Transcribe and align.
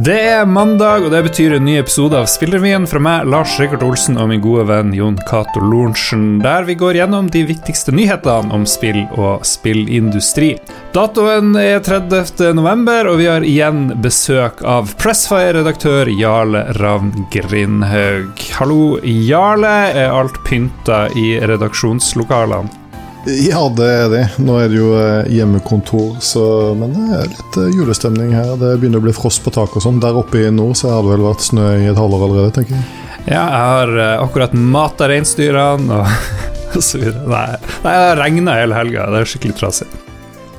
Det 0.00 0.16
er 0.16 0.46
mandag, 0.48 1.02
og 1.04 1.10
det 1.12 1.18
betyr 1.26 1.58
en 1.58 1.66
ny 1.68 1.74
episode 1.76 2.16
av 2.16 2.28
Spillrevyen 2.30 2.86
fra 2.88 3.02
meg, 3.04 3.26
Lars 3.28 3.58
Rikard 3.60 3.82
Olsen 3.84 4.16
og 4.16 4.30
min 4.30 4.40
gode 4.40 4.64
venn 4.70 4.94
Jon 4.96 5.18
Cato 5.28 5.60
Lorentzen, 5.60 6.38
der 6.40 6.64
vi 6.64 6.78
går 6.80 6.96
gjennom 6.96 7.28
de 7.28 7.42
viktigste 7.50 7.92
nyhetene 7.92 8.48
om 8.56 8.64
spill 8.64 9.02
og 9.18 9.44
spillindustri. 9.44 10.54
Datoen 10.96 11.52
er 11.60 11.84
30. 11.84 12.54
november, 12.56 13.12
og 13.12 13.20
vi 13.20 13.28
har 13.28 13.44
igjen 13.44 13.90
besøk 14.00 14.64
av 14.64 14.94
Pressfire-redaktør 15.02 16.08
Jarle 16.16 16.64
Ravn 16.80 17.26
Grindhaug. 17.34 18.40
Hallo, 18.56 18.82
Jarle. 19.04 19.78
Er 19.92 20.16
alt 20.16 20.40
pynta 20.48 21.10
i 21.12 21.34
redaksjonslokalene? 21.44 22.79
Ja, 23.26 23.68
det 23.76 23.86
er 23.86 24.08
det. 24.08 24.22
Nå 24.40 24.56
er 24.62 24.70
det 24.72 24.78
jo 24.78 24.90
eh, 24.96 25.28
hjemmekontor, 25.34 26.16
så, 26.24 26.44
men 26.78 26.94
det 26.96 27.18
er 27.18 27.28
litt 27.28 27.58
eh, 27.60 27.72
julestemning 27.76 28.32
her. 28.32 28.54
Det 28.60 28.72
begynner 28.80 29.02
å 29.02 29.04
bli 29.04 29.14
frost 29.14 29.42
på 29.44 29.52
taket 29.52 29.76
og 29.80 29.84
sånn. 29.84 30.00
Der 30.00 30.16
oppe 30.16 30.40
i 30.40 30.52
nord 30.54 30.78
så 30.80 30.94
har 30.94 31.04
det 31.04 31.12
vel 31.12 31.26
vært 31.28 31.44
snø 31.44 31.66
i 31.76 31.90
et 31.90 32.00
halvår 32.00 32.24
allerede, 32.26 32.54
tenker 32.56 32.78
jeg. 32.78 32.86
Ja, 33.26 33.42
jeg 33.42 33.64
har 33.68 33.92
uh, 33.98 34.12
akkurat 34.24 34.54
mata 34.56 35.10
reinsdyrene 35.12 35.98
og, 35.98 36.14
og 36.78 36.86
så 36.86 37.02
videre. 37.02 37.26
Nei, 37.28 37.58
det 37.84 37.98
har 37.98 38.22
regna 38.22 38.56
hele 38.56 38.78
helga. 38.78 39.10
Det 39.12 39.20
er 39.20 39.32
skikkelig 39.34 39.58
trasig. 39.60 39.90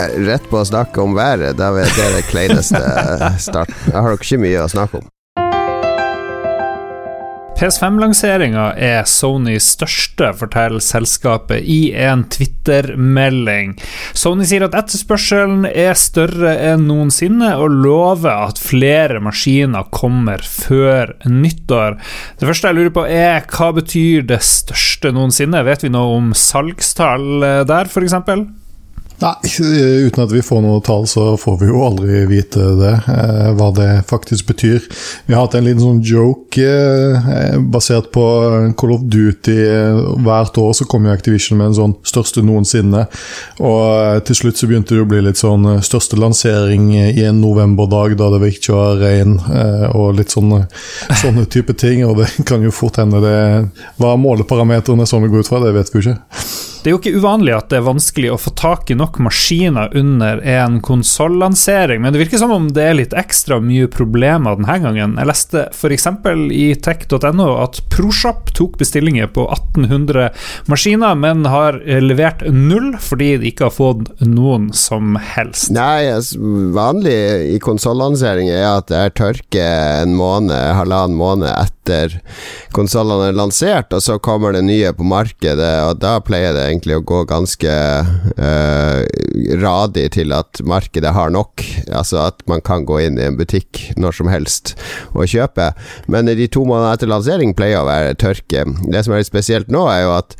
Rett 0.01 0.45
på 0.49 0.61
å 0.61 0.65
snakke 0.65 1.01
om 1.01 1.17
været, 1.17 1.57
da 1.57 1.71
vet 1.73 1.97
jeg 1.97 2.13
det 2.13 2.27
kleineste 2.29 2.81
starten. 3.41 3.89
Jeg 3.89 3.97
har 3.97 4.13
dere 4.13 4.21
ikke 4.21 4.41
mye 4.45 4.61
å 4.67 4.69
snakke 4.69 5.01
om. 5.01 5.09
PS5-lanseringa 7.61 8.71
er 8.73 9.03
Sonys 9.05 9.67
største, 9.75 10.31
forteller 10.33 10.81
selskapet 10.81 11.61
i 11.61 11.91
en 11.93 12.23
Twitter-melding. 12.33 13.75
Sony 14.17 14.47
sier 14.49 14.65
at 14.65 14.77
etterspørselen 14.79 15.67
er 15.69 15.93
større 15.99 16.55
enn 16.71 16.87
noensinne, 16.89 17.51
og 17.61 17.75
lover 17.83 18.47
at 18.47 18.61
flere 18.61 19.21
maskiner 19.21 19.85
kommer 19.93 20.41
før 20.41 21.13
nyttår. 21.29 21.99
Det 22.41 22.49
første 22.49 22.71
jeg 22.71 22.79
lurer 22.79 22.95
på 22.97 23.05
er 23.05 23.45
hva 23.45 23.69
betyr 23.77 24.25
det 24.33 24.41
største 24.47 25.13
noensinne? 25.13 25.61
Vet 25.67 25.85
vi 25.85 25.93
noe 25.93 26.17
om 26.17 26.33
salgstall 26.33 27.45
der, 27.69 27.93
f.eks.? 27.93 28.17
Nei, 29.21 29.35
uten 30.07 30.23
at 30.23 30.31
vi 30.33 30.41
får 30.41 30.63
noe 30.63 30.81
tall, 30.81 31.03
så 31.09 31.35
får 31.37 31.59
vi 31.61 31.67
jo 31.69 31.83
aldri 31.85 32.23
vite 32.29 32.63
det, 32.79 32.93
eh, 33.11 33.49
hva 33.57 33.67
det 33.77 33.89
faktisk 34.09 34.47
betyr. 34.49 34.87
Vi 35.27 35.35
har 35.35 35.45
hatt 35.45 35.57
en 35.59 35.67
liten 35.67 35.83
sånn 35.83 35.99
joke 36.01 36.65
eh, 36.65 37.57
basert 37.61 38.09
på 38.15 38.23
Call 38.79 38.95
of 38.95 39.03
Duty. 39.05 39.57
Hvert 40.25 40.57
år 40.57 40.73
så 40.73 40.87
kommer 40.89 41.13
Activision 41.13 41.59
med 41.59 41.69
en 41.69 41.77
sånn 41.77 41.93
største 42.07 42.41
noensinne. 42.45 43.03
Og 43.61 43.83
eh, 43.91 44.17
til 44.25 44.39
slutt 44.41 44.57
så 44.57 44.71
begynte 44.71 44.97
det 44.97 45.05
å 45.05 45.11
bli 45.11 45.21
litt 45.27 45.41
sånn 45.41 45.69
eh, 45.75 45.83
største 45.85 46.17
lansering 46.17 46.89
i 46.97 47.21
en 47.27 47.43
novemberdag 47.43 48.17
da 48.17 48.31
det 48.33 48.55
ikke 48.55 48.73
var 48.73 48.99
regn, 49.03 49.37
eh, 49.53 49.87
og 49.93 50.17
litt 50.17 50.33
sånne, 50.33 50.63
sånne 51.21 51.45
type 51.45 51.77
ting. 51.77 52.01
Og 52.09 52.17
det 52.23 52.31
kan 52.49 52.65
jo 52.65 52.73
fort 52.73 52.97
hende 53.01 53.21
det 53.21 53.37
Hva 54.01 54.15
måleparametrene 54.17 55.05
som 55.05 55.21
vi 55.21 55.29
går 55.29 55.45
ut 55.45 55.53
fra, 55.53 55.61
det 55.61 55.75
vet 55.77 55.93
vi 55.93 56.01
jo 56.01 56.09
ikke. 56.09 56.60
Det 56.81 56.89
er 56.89 56.95
jo 56.95 56.97
ikke 56.97 57.19
uvanlig 57.21 57.51
at 57.53 57.67
det 57.69 57.77
er 57.77 57.83
vanskelig 57.85 58.29
å 58.33 58.39
få 58.41 58.55
tak 58.57 58.89
i 58.89 58.95
nok 58.97 59.19
maskiner 59.21 59.91
under 59.97 60.39
en 60.41 60.79
konsollansering, 60.81 62.01
men 62.01 62.09
det 62.09 62.23
virker 62.23 62.41
som 62.41 62.53
om 62.55 62.71
det 62.73 62.87
er 62.87 62.95
litt 62.97 63.13
ekstra 63.13 63.59
mye 63.61 63.85
problemer 63.91 64.57
denne 64.57 64.77
gangen. 64.81 65.13
Jeg 65.21 65.29
leste 65.29 65.67
f.eks. 65.69 66.07
i 66.57 66.71
tech.no 66.81 67.45
at 67.61 67.83
ProShop 67.93 68.49
tok 68.57 68.79
bestillinger 68.81 69.29
på 69.29 69.45
1800 69.45 70.31
maskiner, 70.73 71.13
men 71.21 71.45
har 71.53 71.77
levert 72.01 72.41
null 72.49 72.95
fordi 72.97 73.35
de 73.43 73.51
ikke 73.51 73.67
har 73.69 73.77
fått 73.77 74.09
noen 74.25 74.71
som 74.73 75.19
helst. 75.21 75.69
Nei, 75.77 76.09
vanlig 76.73 77.15
i 77.51 77.61
konsollansering 77.61 78.49
er 78.49 78.65
at 78.71 78.89
det 78.89 79.03
er 79.03 79.15
tørke 79.21 79.67
en 80.01 80.17
måned, 80.17 80.57
halvannen 80.79 81.19
måned 81.19 81.53
etter 81.53 82.17
konsollene 82.73 83.29
er 83.29 83.37
lansert, 83.37 83.93
og 83.93 84.01
så 84.01 84.17
kommer 84.17 84.57
det 84.57 84.65
nye 84.65 84.89
på 84.97 85.05
markedet, 85.05 85.73
og 85.85 86.01
da 86.01 86.17
pleier 86.25 86.57
det 86.57 86.70
egentlig 86.71 86.97
å 86.99 87.05
gå 87.05 87.23
ganske 87.29 87.71
uh, 88.39 89.01
radig 89.61 90.07
til 90.15 90.33
at 90.35 90.61
markedet 90.67 91.13
har 91.15 91.33
nok. 91.33 91.63
Altså 91.91 92.21
at 92.25 92.41
man 92.49 92.63
kan 92.65 92.85
gå 92.87 93.01
inn 93.05 93.19
i 93.19 93.27
en 93.27 93.37
butikk 93.39 93.83
når 93.99 94.17
som 94.21 94.31
helst 94.31 94.73
og 95.13 95.27
kjøpe. 95.29 95.71
Men 96.11 96.29
de 96.29 96.47
to 96.51 96.63
månedene 96.67 96.95
etter 96.95 97.11
lansering 97.11 97.55
pleier 97.57 97.81
å 97.81 97.89
være 97.89 98.15
tørke. 98.21 98.65
Det 98.87 99.03
som 99.03 99.15
er 99.15 99.21
litt 99.21 99.29
spesielt 99.29 99.71
nå, 99.71 99.85
er 99.91 100.05
jo 100.05 100.13
at 100.15 100.35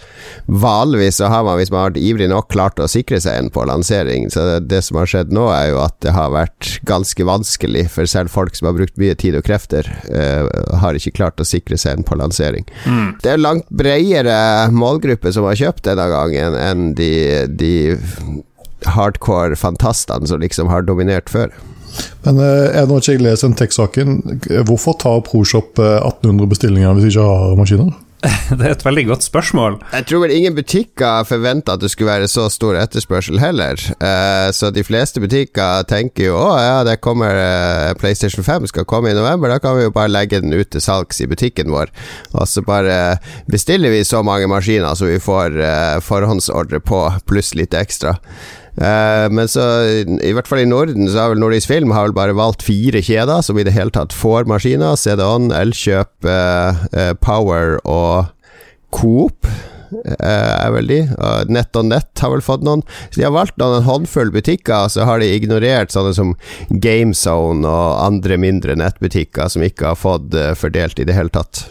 vanligvis 0.47 1.21
så 1.21 1.31
har 1.31 1.45
man, 1.47 1.59
hvis 1.59 1.71
man 1.73 1.83
har 1.83 1.91
vært 1.91 2.01
ivrig 2.01 2.29
nok, 2.31 2.49
klart 2.51 2.81
å 2.81 2.89
sikre 2.91 3.21
seg 3.23 3.37
en 3.37 3.51
på 3.53 3.65
lansering. 3.67 4.29
Så 4.33 4.45
det, 4.47 4.59
det 4.71 4.83
som 4.87 4.99
har 5.01 5.09
skjedd 5.09 5.33
nå, 5.35 5.47
er 5.53 5.71
jo 5.71 5.81
at 5.83 5.97
det 6.03 6.15
har 6.15 6.33
vært 6.33 6.77
ganske 6.87 7.27
vanskelig, 7.27 7.87
for 7.93 8.09
selv 8.09 8.33
folk 8.33 8.57
som 8.57 8.69
har 8.69 8.77
brukt 8.77 8.99
mye 9.01 9.15
tid 9.19 9.37
og 9.39 9.45
krefter, 9.47 9.87
uh, 10.11 10.47
har 10.81 10.97
ikke 10.97 11.15
klart 11.19 11.41
å 11.41 11.47
sikre 11.47 11.79
seg 11.79 11.99
en 11.99 12.07
på 12.07 12.17
lansering. 12.19 12.67
Mm. 12.85 13.17
Det 13.23 13.33
er 13.33 13.41
langt 13.41 13.67
bredere 13.69 14.69
målgruppe 14.73 15.33
som 15.33 15.47
har 15.47 15.59
kjøpt 15.59 15.85
denne 15.87 16.07
gangen 16.11 16.20
gangen 16.21 16.57
enn 16.59 16.93
de, 16.97 17.11
de 17.49 17.73
hardcore 18.89 19.57
fantastene 19.59 20.29
som 20.29 20.41
liksom 20.41 20.71
har 20.71 20.85
dominert 20.87 21.29
før. 21.29 21.53
Men 22.25 22.39
eh, 22.39 22.69
er 22.71 22.85
det 22.85 22.89
noe 22.91 23.01
ikke 23.01 23.17
jeg 23.17 23.23
leser 23.25 23.49
den 23.49 23.57
tekstsaken, 23.59 24.21
hvorfor 24.69 24.95
tar 25.01 25.23
ProShop 25.27 25.81
1800 25.81 26.45
eh, 26.45 26.49
bestillinger 26.53 26.95
hvis 26.95 27.07
de 27.09 27.13
ikke 27.15 27.27
har 27.27 27.59
maskiner? 27.59 27.91
Det 28.57 28.65
er 28.65 28.73
et 28.75 28.83
veldig 28.85 29.03
godt 29.09 29.25
spørsmål. 29.25 29.77
Jeg 29.95 30.05
tror 30.09 30.21
vel 30.25 30.33
ingen 30.35 30.55
butikker 30.55 31.25
forventa 31.25 31.75
at 31.75 31.81
det 31.81 31.89
skulle 31.91 32.11
være 32.11 32.29
så 32.29 32.47
stor 32.53 32.77
etterspørsel 32.77 33.41
heller. 33.41 33.81
Uh, 33.97 34.51
så 34.53 34.69
de 34.73 34.83
fleste 34.85 35.23
butikker 35.23 35.87
tenker 35.89 36.29
jo 36.29 36.37
å 36.37 36.51
ja, 36.61 36.77
det 36.85 36.99
kommer 37.01 37.33
uh, 37.33 37.93
PlayStation 38.01 38.45
5 38.45 38.69
skal 38.71 38.87
komme 38.89 39.11
i 39.11 39.17
november, 39.17 39.49
da 39.49 39.57
kan 39.63 39.77
vi 39.77 39.87
jo 39.87 39.95
bare 39.95 40.13
legge 40.13 40.41
den 40.43 40.53
ut 40.53 40.69
til 40.73 40.83
salgs 40.83 41.21
i 41.23 41.29
butikken 41.31 41.73
vår. 41.73 41.93
Og 42.35 42.45
så 42.49 42.63
bare 42.65 43.17
bestiller 43.49 43.93
vi 43.93 44.05
så 44.07 44.21
mange 44.25 44.49
maskiner 44.51 44.97
så 44.97 45.09
vi 45.09 45.21
får 45.21 45.57
uh, 45.57 45.97
forhåndsordre 46.05 46.81
på, 46.85 47.05
pluss 47.29 47.55
litt 47.57 47.77
ekstra. 47.77 48.19
Uh, 48.79 49.27
men 49.33 49.49
så, 49.51 49.65
i 50.23 50.31
hvert 50.35 50.47
fall 50.47 50.63
i 50.63 50.69
Norden, 50.69 51.09
så 51.11 51.25
har 51.25 51.33
vel 51.33 51.41
Nordisk 51.43 51.71
Film 51.71 51.91
har 51.95 52.07
vel 52.07 52.15
bare 52.15 52.37
valgt 52.37 52.63
fire 52.63 53.01
kjeder 53.03 53.43
som 53.43 53.59
i 53.59 53.65
det 53.67 53.75
hele 53.75 53.93
tatt 53.93 54.15
får 54.15 54.47
maskiner. 54.49 54.95
CD-On, 54.99 55.51
Elkjøp, 55.55 56.13
uh, 56.27 56.85
uh, 56.95 57.11
Power 57.23 57.79
og 57.83 58.31
Coop. 58.95 59.49
er 59.91 60.71
vel 60.71 60.87
de. 60.87 60.97
Nett 61.51 61.75
og 61.75 61.89
Nett 61.89 62.21
har 62.23 62.31
vel 62.31 62.43
fått 62.43 62.63
noen. 62.63 62.79
Så 63.09 63.19
de 63.19 63.25
har 63.25 63.33
valgt 63.35 63.57
noen 63.59 63.81
en 63.81 63.89
håndfull 63.89 64.31
butikker, 64.31 64.87
så 64.87 65.03
har 65.07 65.19
de 65.19 65.27
ignorert 65.35 65.91
sånne 65.91 66.13
som 66.15 66.31
GameZone 66.69 67.67
og 67.67 67.99
andre 67.99 68.39
mindre 68.39 68.77
nettbutikker 68.79 69.51
som 69.51 69.67
ikke 69.67 69.91
har 69.91 69.99
fått 69.99 70.39
fordelt 70.59 71.03
i 71.03 71.07
det 71.07 71.19
hele 71.19 71.35
tatt. 71.35 71.65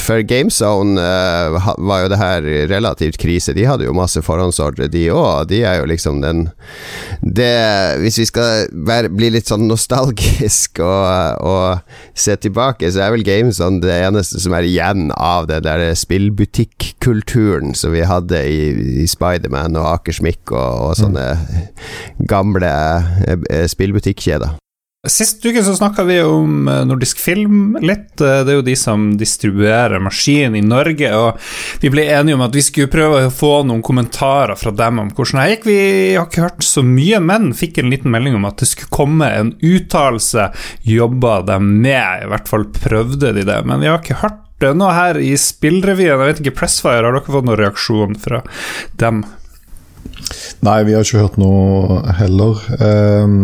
For 0.00 0.22
GameZone 0.26 0.98
uh, 0.98 1.56
var 1.78 2.04
jo 2.04 2.10
det 2.12 2.18
her 2.20 2.46
relativt 2.70 3.18
krise. 3.20 3.54
De 3.56 3.66
hadde 3.68 3.86
jo 3.86 3.96
masse 3.96 4.20
forhåndsordre, 4.24 4.88
de 4.90 5.06
òg. 5.12 5.48
De 5.50 5.62
er 5.66 5.80
jo 5.80 5.88
liksom 5.90 6.22
den 6.24 6.46
det, 7.20 7.50
Hvis 8.00 8.18
vi 8.20 8.26
skal 8.30 8.70
være, 8.86 9.10
bli 9.12 9.30
litt 9.34 9.50
sånn 9.50 9.66
nostalgisk 9.68 10.80
og, 10.84 11.44
og, 11.44 11.96
se 12.14 12.36
tilbake, 12.40 12.88
så 12.92 13.04
er 13.04 13.14
vel 13.14 13.26
GameZone 13.26 13.82
det 13.84 14.00
eneste 14.06 14.40
som 14.42 14.54
er 14.56 14.66
igjen 14.68 15.10
av 15.16 15.48
den 15.50 15.64
der 15.66 15.84
spillbutikkulturen 15.98 17.74
som 17.76 17.94
vi 17.94 18.06
hadde 18.06 18.40
i, 18.48 18.62
i 19.04 19.06
Spiderman 19.10 19.78
og 19.80 19.88
Akersmik 19.94 20.54
og, 20.54 20.90
og 20.90 20.96
sånne 21.00 21.28
mm. 21.36 22.26
gamle 22.30 22.72
uh, 23.28 23.64
spillbutikkjeder. 23.70 24.58
Sist 25.08 25.46
uke 25.46 25.62
så 25.64 25.72
snakka 25.76 26.04
vi 26.04 26.18
om 26.22 26.68
eh, 26.68 26.82
Nordisk 26.84 27.18
Film 27.18 27.78
litt. 27.80 28.20
Eh, 28.20 28.42
det 28.44 28.52
er 28.52 28.58
jo 28.58 28.64
de 28.66 28.74
som 28.76 29.06
distribuerer 29.16 30.02
maskinen 30.04 30.58
i 30.58 30.60
Norge. 30.60 31.08
Og 31.16 31.38
vi 31.80 31.88
ble 31.94 32.04
enige 32.12 32.36
om 32.36 32.44
at 32.44 32.52
vi 32.52 32.64
skulle 32.66 32.92
prøve 32.92 33.22
å 33.24 33.32
få 33.32 33.62
noen 33.64 33.80
kommentarer 33.80 34.60
fra 34.60 34.74
dem 34.76 35.00
om 35.00 35.08
hvordan 35.16 35.40
det 35.40 35.54
gikk. 35.54 35.64
Vi 35.70 35.78
har 36.18 36.28
ikke 36.28 36.44
hørt 36.44 36.68
så 36.68 36.84
mye, 36.84 37.22
men 37.24 37.54
fikk 37.56 37.80
en 37.80 37.88
liten 37.94 38.12
melding 38.12 38.36
om 38.36 38.44
at 38.50 38.60
det 38.60 38.68
skulle 38.68 38.92
komme 38.92 39.32
en 39.38 39.54
uttalelse. 39.56 40.50
Jobba 40.84 41.40
de 41.48 41.56
med, 41.64 42.26
i 42.26 42.30
hvert 42.34 42.52
fall 42.52 42.68
prøvde 42.76 43.32
de 43.40 43.48
det. 43.48 43.60
Men 43.64 43.80
vi 43.80 43.88
har 43.88 44.02
ikke 44.04 44.20
hørt 44.20 44.44
det 44.60 44.76
nå 44.76 44.92
her 44.92 45.16
i 45.16 45.32
spillrevyen. 45.40 46.12
Jeg 46.12 46.26
vet 46.26 46.44
ikke, 46.44 46.58
Pressfire, 46.60 47.06
har 47.08 47.16
dere 47.16 47.24
fått 47.24 47.48
noen 47.48 47.62
reaksjon 47.64 48.20
fra 48.20 48.44
dem? 49.00 49.24
Nei, 50.66 50.78
vi 50.86 50.94
har 50.94 51.04
ikke 51.04 51.22
hørt 51.24 51.38
noe 51.40 52.00
heller. 52.18 52.60
Eh, 52.76 53.34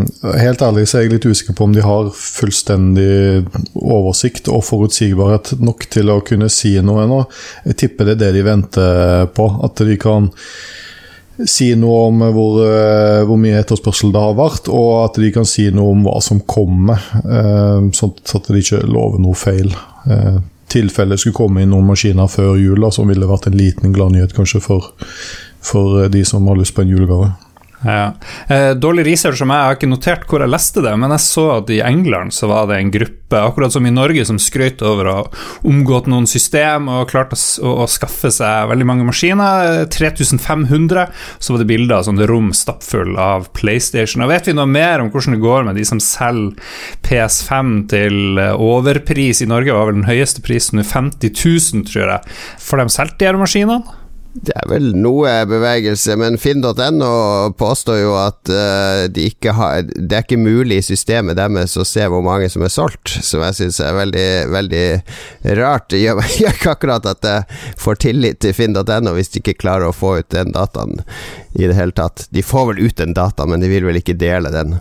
helt 0.43 0.63
ærlig 0.63 0.87
så 0.87 0.99
er 0.99 1.07
jeg 1.07 1.17
litt 1.17 1.29
usikker 1.29 1.57
på 1.57 1.67
om 1.67 1.75
de 1.75 1.85
har 1.85 2.11
fullstendig 2.15 3.45
oversikt 3.75 4.51
og 4.53 4.65
forutsigbarhet 4.67 5.57
nok 5.61 5.89
til 5.93 6.13
å 6.13 6.21
kunne 6.27 6.51
si 6.53 6.77
noe 6.85 7.07
ennå. 7.07 7.23
Jeg 7.67 7.81
tipper 7.85 8.11
det 8.11 8.19
er 8.19 8.25
det 8.27 8.33
de 8.39 8.47
venter 8.47 9.31
på. 9.37 9.49
At 9.67 9.83
de 9.83 9.97
kan 10.01 10.31
si 11.45 11.71
noe 11.77 12.07
om 12.09 12.23
hvor, 12.33 12.61
eh, 12.65 13.23
hvor, 13.29 13.39
mye 13.41 13.61
etterspørsel 13.61 14.13
det 14.15 14.23
har 14.23 14.37
vært, 14.39 14.71
og 14.73 14.91
at 15.05 15.21
de 15.21 15.31
kan 15.35 15.49
si 15.49 15.69
noe 15.75 15.93
om 15.93 16.05
hva 16.07 16.21
som 16.25 16.41
kommer, 16.49 17.01
eh, 17.25 17.89
sånn 17.97 18.15
at 18.39 18.49
de 18.49 18.63
ikke 18.63 18.85
lover 18.89 19.21
noe 19.21 19.37
feil. 19.37 19.75
Eh, 20.09 20.39
tilfelle 20.73 21.19
skulle 21.19 21.37
komme 21.37 21.63
inn 21.63 21.71
noen 21.71 21.87
maskiner 21.87 22.29
før 22.31 22.57
jul, 22.59 22.91
som 22.93 23.09
ville 23.09 23.29
vært 23.29 23.47
en 23.47 23.59
liten 23.59 23.93
gladnyhet 23.95 24.35
kanskje 24.35 24.63
for 24.65 24.93
for 25.67 26.05
eh, 26.05 26.13
de 26.13 26.25
som 26.25 26.47
har 26.49 26.61
lyst 26.61 26.77
på 26.77 26.87
en 26.87 26.95
julegave. 26.95 27.33
Ja. 27.85 28.15
Eh, 28.49 28.71
dårlig 28.75 29.05
research 29.07 29.39
som 29.39 29.51
jeg, 29.53 29.61
jeg 29.61 29.69
har 29.69 29.77
ikke 29.77 29.91
notert 29.91 30.25
hvor 30.31 30.43
jeg 30.43 30.51
leste 30.51 30.83
det, 30.83 30.95
men 30.99 31.13
jeg 31.13 31.23
så 31.27 31.45
at 31.59 31.71
i 31.71 31.83
England 31.85 32.33
så 32.35 32.49
var 32.51 32.71
det 32.71 32.79
en 32.81 32.93
gruppe, 32.95 33.37
akkurat 33.37 33.75
som 33.75 33.87
i 33.87 33.93
Norge, 33.93 34.25
som 34.27 34.39
skrøt 34.41 34.83
over 34.87 35.11
å 35.11 35.17
ha 35.19 35.25
omgått 35.69 36.09
noen 36.11 36.29
system 36.31 36.89
og 36.91 37.11
klart 37.11 37.35
å, 37.37 37.39
å, 37.39 37.75
å, 37.85 37.89
skaffe 37.91 38.31
seg 38.33 38.71
veldig 38.71 38.87
mange 38.89 39.07
maskiner. 39.07 39.85
3500. 39.93 41.05
Så 41.39 41.55
var 41.55 41.63
det 41.63 41.69
bilder 41.69 41.99
av 41.99 42.07
sånne 42.09 42.29
rom 42.31 42.53
stappfull 42.57 43.19
av 43.21 43.51
PlayStation. 43.57 44.25
Og 44.25 44.33
vet 44.33 44.49
vi 44.49 44.57
noe 44.57 44.71
mer 44.71 45.03
om 45.03 45.13
hvordan 45.13 45.37
det 45.37 45.45
går 45.45 45.69
med 45.69 45.79
de 45.79 45.87
som 45.87 46.01
selger 46.03 46.57
PS5 47.07 47.77
til 47.93 48.41
eh, 48.41 48.57
overpris? 48.57 49.45
I 49.45 49.51
Norge 49.53 49.77
var 49.77 49.91
vel 49.91 50.01
den 50.01 50.09
høyeste 50.09 50.43
prisen 50.47 50.81
nå 50.81 50.87
50 50.87 51.35
000, 51.37 51.87
tror 51.93 52.17
jeg. 52.17 52.37
Får 52.63 52.83
de 52.83 52.91
solgt 52.97 53.21
de 53.21 53.31
her 53.31 53.39
maskinene? 53.43 54.06
Det 54.37 54.53
er 54.53 54.67
vel 54.69 54.91
noe 54.99 55.31
bevegelse, 55.49 56.17
men 56.21 56.37
finn.no 56.41 57.11
påstår 57.57 58.01
jo 58.03 58.13
at 58.21 58.51
uh, 58.53 59.07
de 59.09 59.31
har 59.57 59.87
Det 59.87 60.13
er 60.13 60.25
ikke 60.25 60.41
mulig 60.41 60.81
i 60.81 60.85
systemet 60.85 61.39
deres 61.39 61.77
å 61.81 61.87
se 61.89 62.05
hvor 62.11 62.25
mange 62.27 62.51
som 62.53 62.65
er 62.67 62.73
solgt, 62.73 63.15
som 63.25 63.45
jeg 63.47 63.57
syns 63.61 63.81
er 63.81 63.97
veldig, 63.97 64.29
veldig 64.53 64.85
rart. 65.61 65.89
Det 65.93 66.03
gjør, 66.03 66.21
gjør 66.43 66.59
ikke 66.59 66.75
akkurat 66.75 67.09
at 67.13 67.31
jeg 67.31 67.63
får 67.81 68.03
tillit 68.05 68.43
til 68.45 68.57
finn.no 68.57 69.15
hvis 69.17 69.33
de 69.33 69.41
ikke 69.41 69.57
klarer 69.63 69.89
å 69.89 69.97
få 69.97 70.19
ut 70.21 70.29
den 70.35 70.53
dataen 70.57 71.01
i 71.57 71.65
det 71.65 71.79
hele 71.79 71.97
tatt. 71.97 72.27
De 72.31 72.45
får 72.45 72.73
vel 72.73 72.85
ut 72.85 73.01
den 73.01 73.17
dataen, 73.17 73.55
men 73.55 73.65
de 73.65 73.73
vil 73.73 73.89
vel 73.89 74.03
ikke 74.03 74.19
dele 74.21 74.53
den. 74.53 74.77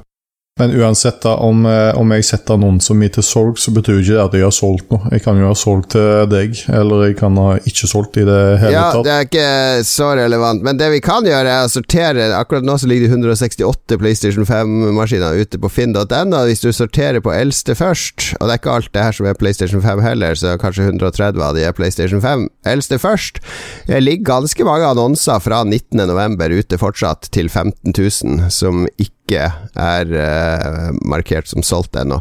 Men 0.59 0.71
uansett, 0.71 1.21
da, 1.21 1.33
om, 1.35 1.65
eh, 1.65 1.97
om 1.99 2.11
jeg 2.15 2.23
setter 2.23 2.55
annonsen 2.55 2.95
min 2.95 3.11
til 3.11 3.25
solg, 3.27 3.57
så 3.59 3.73
betyr 3.75 3.97
ikke 3.99 4.13
det 4.13 4.21
at 4.21 4.35
jeg 4.37 4.43
har 4.45 4.53
solgt 4.55 4.93
noe. 4.93 5.09
Jeg 5.11 5.23
kan 5.25 5.35
jo 5.35 5.49
ha 5.49 5.55
solgt 5.59 5.89
til 5.91 6.29
deg, 6.31 6.53
eller 6.71 7.01
jeg 7.09 7.17
kan 7.19 7.35
ha 7.41 7.57
ikke 7.59 7.89
solgt 7.91 8.15
i 8.21 8.23
det 8.23 8.37
hele 8.61 8.71
ja, 8.71 8.85
tatt. 8.93 9.01
Ja, 9.01 9.03
det 9.03 9.15
er 9.17 9.25
ikke 9.27 9.89
så 9.89 10.13
relevant, 10.15 10.63
men 10.63 10.79
det 10.79 10.87
vi 10.93 11.01
kan 11.03 11.27
gjøre, 11.27 11.57
er 11.57 11.67
å 11.67 11.73
sortere 11.73 12.29
Akkurat 12.39 12.63
nå 12.63 12.77
så 12.79 12.87
ligger 12.87 13.11
det 13.11 13.17
168 13.17 13.97
PlayStation 13.99 14.47
5-maskiner 14.47 15.35
ute 15.35 15.59
på 15.59 15.73
finn.no. 15.75 16.39
Hvis 16.47 16.63
du 16.63 16.69
sorterer 16.71 17.19
på 17.19 17.35
eldste 17.35 17.75
først, 17.75 18.29
og 18.39 18.47
det 18.47 18.55
er 18.55 18.61
ikke 18.61 18.77
alt 18.77 18.93
det 18.95 19.03
her 19.09 19.19
som 19.19 19.27
er 19.27 19.35
PlayStation 19.35 19.83
5 19.83 20.05
heller, 20.07 20.39
så 20.39 20.55
kanskje 20.61 20.87
130 20.87 21.43
av 21.49 21.59
de 21.59 21.67
er 21.67 21.75
PlayStation 21.75 22.23
5. 22.23 22.47
Eldste 22.71 23.01
først. 23.03 23.43
Det 23.91 23.99
ligger 23.99 24.31
ganske 24.31 24.71
mange 24.71 24.87
annonser 24.87 25.43
fra 25.43 25.65
19.11. 25.67 26.39
ute 26.63 26.79
fortsatt, 26.79 27.27
til 27.35 27.51
15 27.51 27.91
000, 27.91 28.47
som 28.55 28.87
ikke 28.95 29.24
ikke 29.25 29.41
er 29.81 30.11
uh, 30.13 30.91
markert 31.09 31.49
som 31.49 31.65
solgt 31.65 31.97
ennå. 31.97 32.19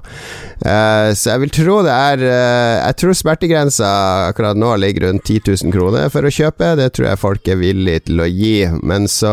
Uh, 0.64 1.12
så 1.12 1.34
jeg 1.34 1.42
vil 1.42 1.52
tro 1.52 1.76
det 1.84 1.92
er 1.92 2.22
uh, 2.24 2.80
Jeg 2.80 2.96
tror 3.00 3.18
smertegrensa 3.18 3.90
akkurat 4.30 4.58
nå 4.58 4.72
ligger 4.80 5.10
rundt 5.10 5.28
10 5.28 5.44
000 5.68 5.74
kroner 5.74 6.08
for 6.12 6.24
å 6.24 6.32
kjøpe. 6.32 6.74
Det 6.80 6.90
tror 6.96 7.10
jeg 7.10 7.20
folk 7.20 7.52
er 7.52 7.60
villige 7.60 8.06
til 8.08 8.24
å 8.24 8.28
gi. 8.30 8.56
Men 8.82 9.08
så 9.10 9.32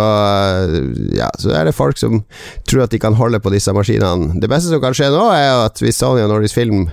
Ja, 1.16 1.32
så 1.40 1.56
er 1.56 1.70
det 1.70 1.78
folk 1.78 2.00
som 2.02 2.24
tror 2.68 2.86
at 2.86 2.94
de 2.94 3.00
kan 3.02 3.16
holde 3.16 3.40
på 3.40 3.54
disse 3.54 3.74
maskinene. 3.76 4.36
Det 4.42 4.52
beste 4.52 4.72
som 4.74 4.84
kan 4.84 4.96
skje 4.98 5.12
nå, 5.14 5.30
er 5.32 5.66
at 5.68 5.80
hvis 5.82 6.02
Sony 6.02 6.26
og 6.26 6.34
Nordisk 6.34 6.60
Film 6.60 6.90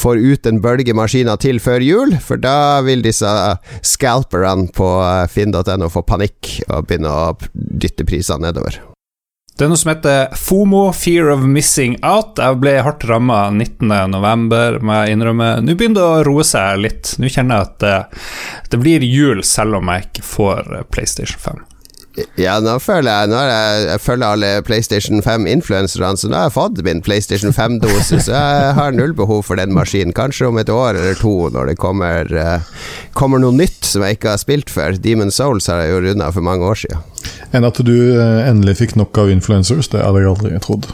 får 0.00 0.16
ut 0.16 0.46
en 0.48 0.60
bølge 0.64 0.94
maskiner 0.96 1.38
til 1.40 1.60
før 1.60 1.84
jul, 1.84 2.14
for 2.24 2.40
da 2.40 2.80
vil 2.86 3.04
disse 3.04 3.28
scalperne 3.84 4.70
på 4.74 4.88
finn.no 5.30 5.90
få 5.92 6.06
panikk 6.08 6.56
og 6.70 6.88
begynne 6.88 7.12
å 7.12 7.34
dytte 7.52 8.08
prisene 8.08 8.48
nedover. 8.48 8.80
Det 9.60 9.66
er 9.66 9.68
noe 9.74 9.76
som 9.76 9.90
heter 9.90 10.30
FOMO, 10.40 10.78
Fear 10.96 11.26
of 11.34 11.42
Missing 11.44 11.98
Out. 12.00 12.38
Jeg 12.40 12.56
ble 12.62 12.78
hardt 12.80 13.02
ramma 13.04 13.42
19.11., 13.52 14.78
må 14.80 14.94
jeg 14.96 15.18
innrømme. 15.18 15.48
Nå 15.60 15.74
begynner 15.76 15.98
det 15.98 16.06
å 16.06 16.22
roe 16.30 16.46
seg 16.48 16.80
litt. 16.80 17.10
Nå 17.20 17.28
kjenner 17.28 17.58
jeg 17.58 17.68
at 17.68 17.74
det, 17.84 18.22
det 18.72 18.80
blir 18.80 19.04
jul 19.04 19.44
selv 19.44 19.82
om 19.82 19.92
jeg 19.92 20.06
ikke 20.06 20.24
får 20.24 20.72
PlayStation 20.88 21.44
5. 21.44 21.60
Ja, 22.40 22.56
nå 22.58 22.72
føler 22.82 23.06
jeg 23.06 23.30
Nå 23.30 23.40
jeg, 23.46 23.82
jeg 23.86 24.02
følger 24.02 24.34
alle 24.34 24.48
PlayStation 24.66 25.20
5-influenserne, 25.22 26.18
så 26.18 26.30
nå 26.30 26.38
har 26.38 26.48
jeg 26.48 26.56
fått 26.56 26.80
min 26.86 27.02
PlayStation 27.06 27.54
5-dose, 27.54 28.18
så 28.26 28.34
jeg 28.34 28.72
har 28.76 28.96
null 28.96 29.14
behov 29.16 29.44
for 29.46 29.60
den 29.60 29.70
maskinen. 29.76 30.14
Kanskje 30.16 30.48
om 30.48 30.58
et 30.58 30.72
år 30.72 30.98
eller 30.98 31.14
to, 31.18 31.34
når 31.54 31.70
det 31.70 31.76
kommer, 31.80 32.26
uh, 32.34 32.88
kommer 33.14 33.42
noe 33.42 33.54
nytt 33.54 33.86
som 33.86 34.02
jeg 34.02 34.18
ikke 34.18 34.32
har 34.32 34.42
spilt 34.42 34.72
før. 34.72 34.98
Demon 34.98 35.30
Souls 35.34 35.70
har 35.70 35.84
jeg 35.84 35.94
jo 35.94 36.00
runda 36.08 36.32
for 36.34 36.46
mange 36.46 36.66
år 36.66 36.82
siden. 36.82 37.06
Enn 37.54 37.66
at 37.66 37.78
du 37.86 37.94
uh, 37.94 38.42
endelig 38.42 38.80
fikk 38.80 38.96
nok 38.98 39.22
av 39.22 39.30
influencers, 39.30 39.92
det 39.94 40.02
hadde 40.02 40.24
jeg 40.24 40.32
aldri 40.32 40.60
trodd. 40.66 40.90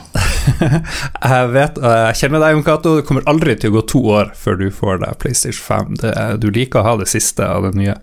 jeg 1.32 1.48
vet, 1.56 1.80
jeg 1.80 2.20
kjenner 2.20 2.44
deg, 2.44 2.58
Jon 2.58 2.68
Cato. 2.68 2.98
Det 3.00 3.08
kommer 3.08 3.24
aldri 3.32 3.56
til 3.56 3.72
å 3.72 3.78
gå 3.78 3.86
to 3.94 4.04
år 4.18 4.36
før 4.36 4.60
du 4.60 4.68
får 4.74 5.00
deg 5.06 5.16
PlayStation 5.24 5.64
5. 5.64 5.98
Det, 6.04 6.14
du 6.44 6.50
liker 6.52 6.84
å 6.84 6.90
ha 6.90 6.94
det 7.00 7.08
siste 7.12 7.48
av 7.48 7.70
det 7.70 7.74
nye. 7.80 7.96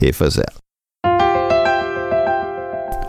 Vi 0.00 0.16
får 0.16 0.36
se. 0.40 0.48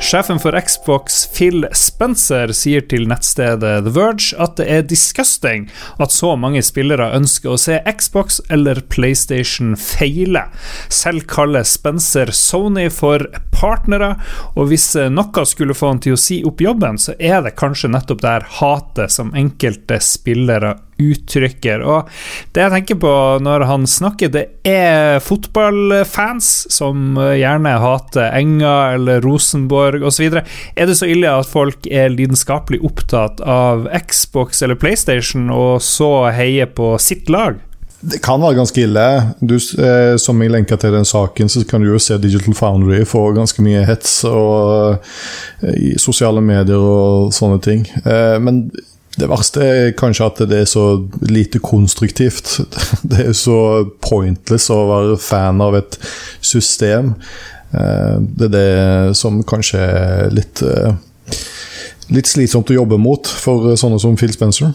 Sjefen 0.02 0.40
for 0.40 0.60
Xbox, 0.62 1.28
Phil 1.30 1.68
Spencer, 1.78 2.50
sier 2.58 2.82
til 2.90 3.06
nettstedet 3.06 3.84
The 3.86 3.92
Verge 3.94 4.34
at 4.42 4.56
det 4.58 4.66
er 4.74 4.88
disgusting 4.90 5.68
at 6.02 6.12
så 6.12 6.34
mange 6.42 6.64
spillere 6.66 7.12
ønsker 7.14 7.54
å 7.54 7.60
se 7.62 7.78
Xbox 7.86 8.40
eller 8.50 8.82
PlayStation 8.90 9.76
feile. 9.78 10.48
Selv 10.90 11.28
kaller 11.30 11.68
Spencer 11.70 12.34
Sony 12.34 12.88
for 12.90 13.28
partnere, 13.54 14.16
og 14.58 14.72
hvis 14.74 14.90
noe 15.14 15.46
skulle 15.46 15.78
få 15.78 15.94
han 15.94 16.02
til 16.02 16.18
å 16.18 16.20
si 16.20 16.42
opp 16.50 16.66
jobben, 16.66 16.98
så 16.98 17.14
er 17.22 17.46
det 17.46 17.54
kanskje 17.62 17.94
nettopp 17.94 18.26
det 18.26 18.34
her 18.34 18.50
hatet 18.58 19.14
som 19.14 19.36
enkelte 19.38 20.02
spillere 20.02 20.80
uttrykker. 21.02 21.84
Og 21.84 22.10
det 22.56 22.66
jeg 22.66 22.74
tenker 22.76 23.00
på 23.02 23.14
når 23.44 23.66
han 23.70 23.88
snakker, 23.90 24.32
det 24.34 24.46
er 24.68 25.22
fotballfans 25.24 26.52
som 26.72 27.18
gjerne 27.18 27.76
hater 27.82 28.30
Enga 28.38 28.76
eller 28.96 29.24
Rosenborg 29.26 30.06
osv. 30.08 30.40
Er 30.76 30.88
det 30.90 30.98
så 31.00 31.10
ille 31.10 31.32
at 31.32 31.50
folk 31.50 31.90
er 31.90 32.14
lidenskapelig 32.14 32.82
opptatt 32.86 33.42
av 33.42 33.88
Xbox 34.08 34.62
eller 34.62 34.80
PlayStation, 34.80 35.50
og 35.54 35.82
så 35.86 36.32
heier 36.36 36.72
på 36.72 36.94
sitt 37.02 37.30
lag? 37.32 37.60
Det 38.02 38.18
kan 38.26 38.42
være 38.42 38.58
ganske 38.58 38.82
ille. 38.82 39.08
Du, 39.46 39.56
eh, 39.56 40.16
som 40.18 40.40
jeg 40.42 40.50
lenka 40.50 40.78
til 40.82 40.94
den 40.96 41.06
saken, 41.06 41.50
så 41.50 41.62
kan 41.70 41.84
du 41.84 41.92
jo 41.92 42.00
se 42.02 42.18
Digital 42.18 42.56
Foundry 42.58 43.04
få 43.06 43.28
ganske 43.36 43.62
mye 43.62 43.84
hets 43.86 44.24
og, 44.26 44.98
eh, 45.62 45.76
i 45.78 45.92
sosiale 46.02 46.42
medier 46.42 46.82
og 46.82 47.30
sånne 47.34 47.62
ting. 47.62 47.86
Eh, 48.02 48.40
men 48.42 48.72
det 49.20 49.28
verste 49.28 49.64
er 49.66 49.94
kanskje 50.00 50.28
at 50.30 50.42
det 50.48 50.60
er 50.64 50.70
så 50.70 50.86
lite 51.28 51.60
konstruktivt. 51.60 52.60
Det 53.12 53.26
er 53.28 53.34
så 53.36 53.58
pointless 54.04 54.70
å 54.72 54.86
være 54.88 55.18
fan 55.20 55.60
av 55.64 55.76
et 55.82 55.98
system. 56.40 57.16
Eh, 57.76 58.16
det 58.20 58.48
er 58.50 58.54
det 58.54 59.18
som 59.20 59.42
kanskje 59.48 59.82
er 59.82 60.32
litt, 60.36 60.62
eh, 60.64 60.94
litt 62.12 62.28
slitsomt 62.32 62.72
å 62.72 62.80
jobbe 62.80 63.00
mot 63.00 63.28
for 63.28 63.76
sånne 63.80 64.00
som 64.00 64.16
Phil 64.20 64.32
Spencer. 64.36 64.72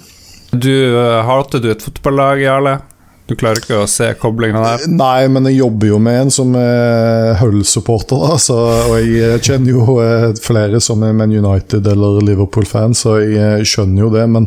Du, 0.53 0.73
eh, 0.73 1.23
Hater 1.25 1.61
du 1.61 1.71
et 1.71 1.83
fotballag, 1.83 2.45
Jarle? 2.45 2.79
Du 3.27 3.35
klarer 3.35 3.59
ikke 3.59 3.81
å 3.83 3.89
se 3.91 4.07
koblinga 4.21 4.61
der? 4.63 4.85
Nei, 4.87 5.27
men 5.33 5.49
jeg 5.51 5.59
jobber 5.59 5.89
jo 5.91 5.97
med 6.03 6.21
en 6.21 6.29
som 6.31 6.53
er 6.61 7.33
Hull-supporter, 7.41 8.23
og 8.55 8.93
jeg 9.03 9.41
kjenner 9.43 9.73
jo 9.73 9.97
eh, 10.03 10.29
flere 10.39 10.79
som 10.83 11.03
er 11.03 11.17
Man 11.17 11.35
United 11.35 11.89
eller 11.91 12.21
Liverpool-fans, 12.23 13.03
så 13.03 13.17
jeg 13.25 13.35
eh, 13.41 13.67
skjønner 13.67 14.05
jo 14.05 14.13
det. 14.15 14.23
Men 14.31 14.47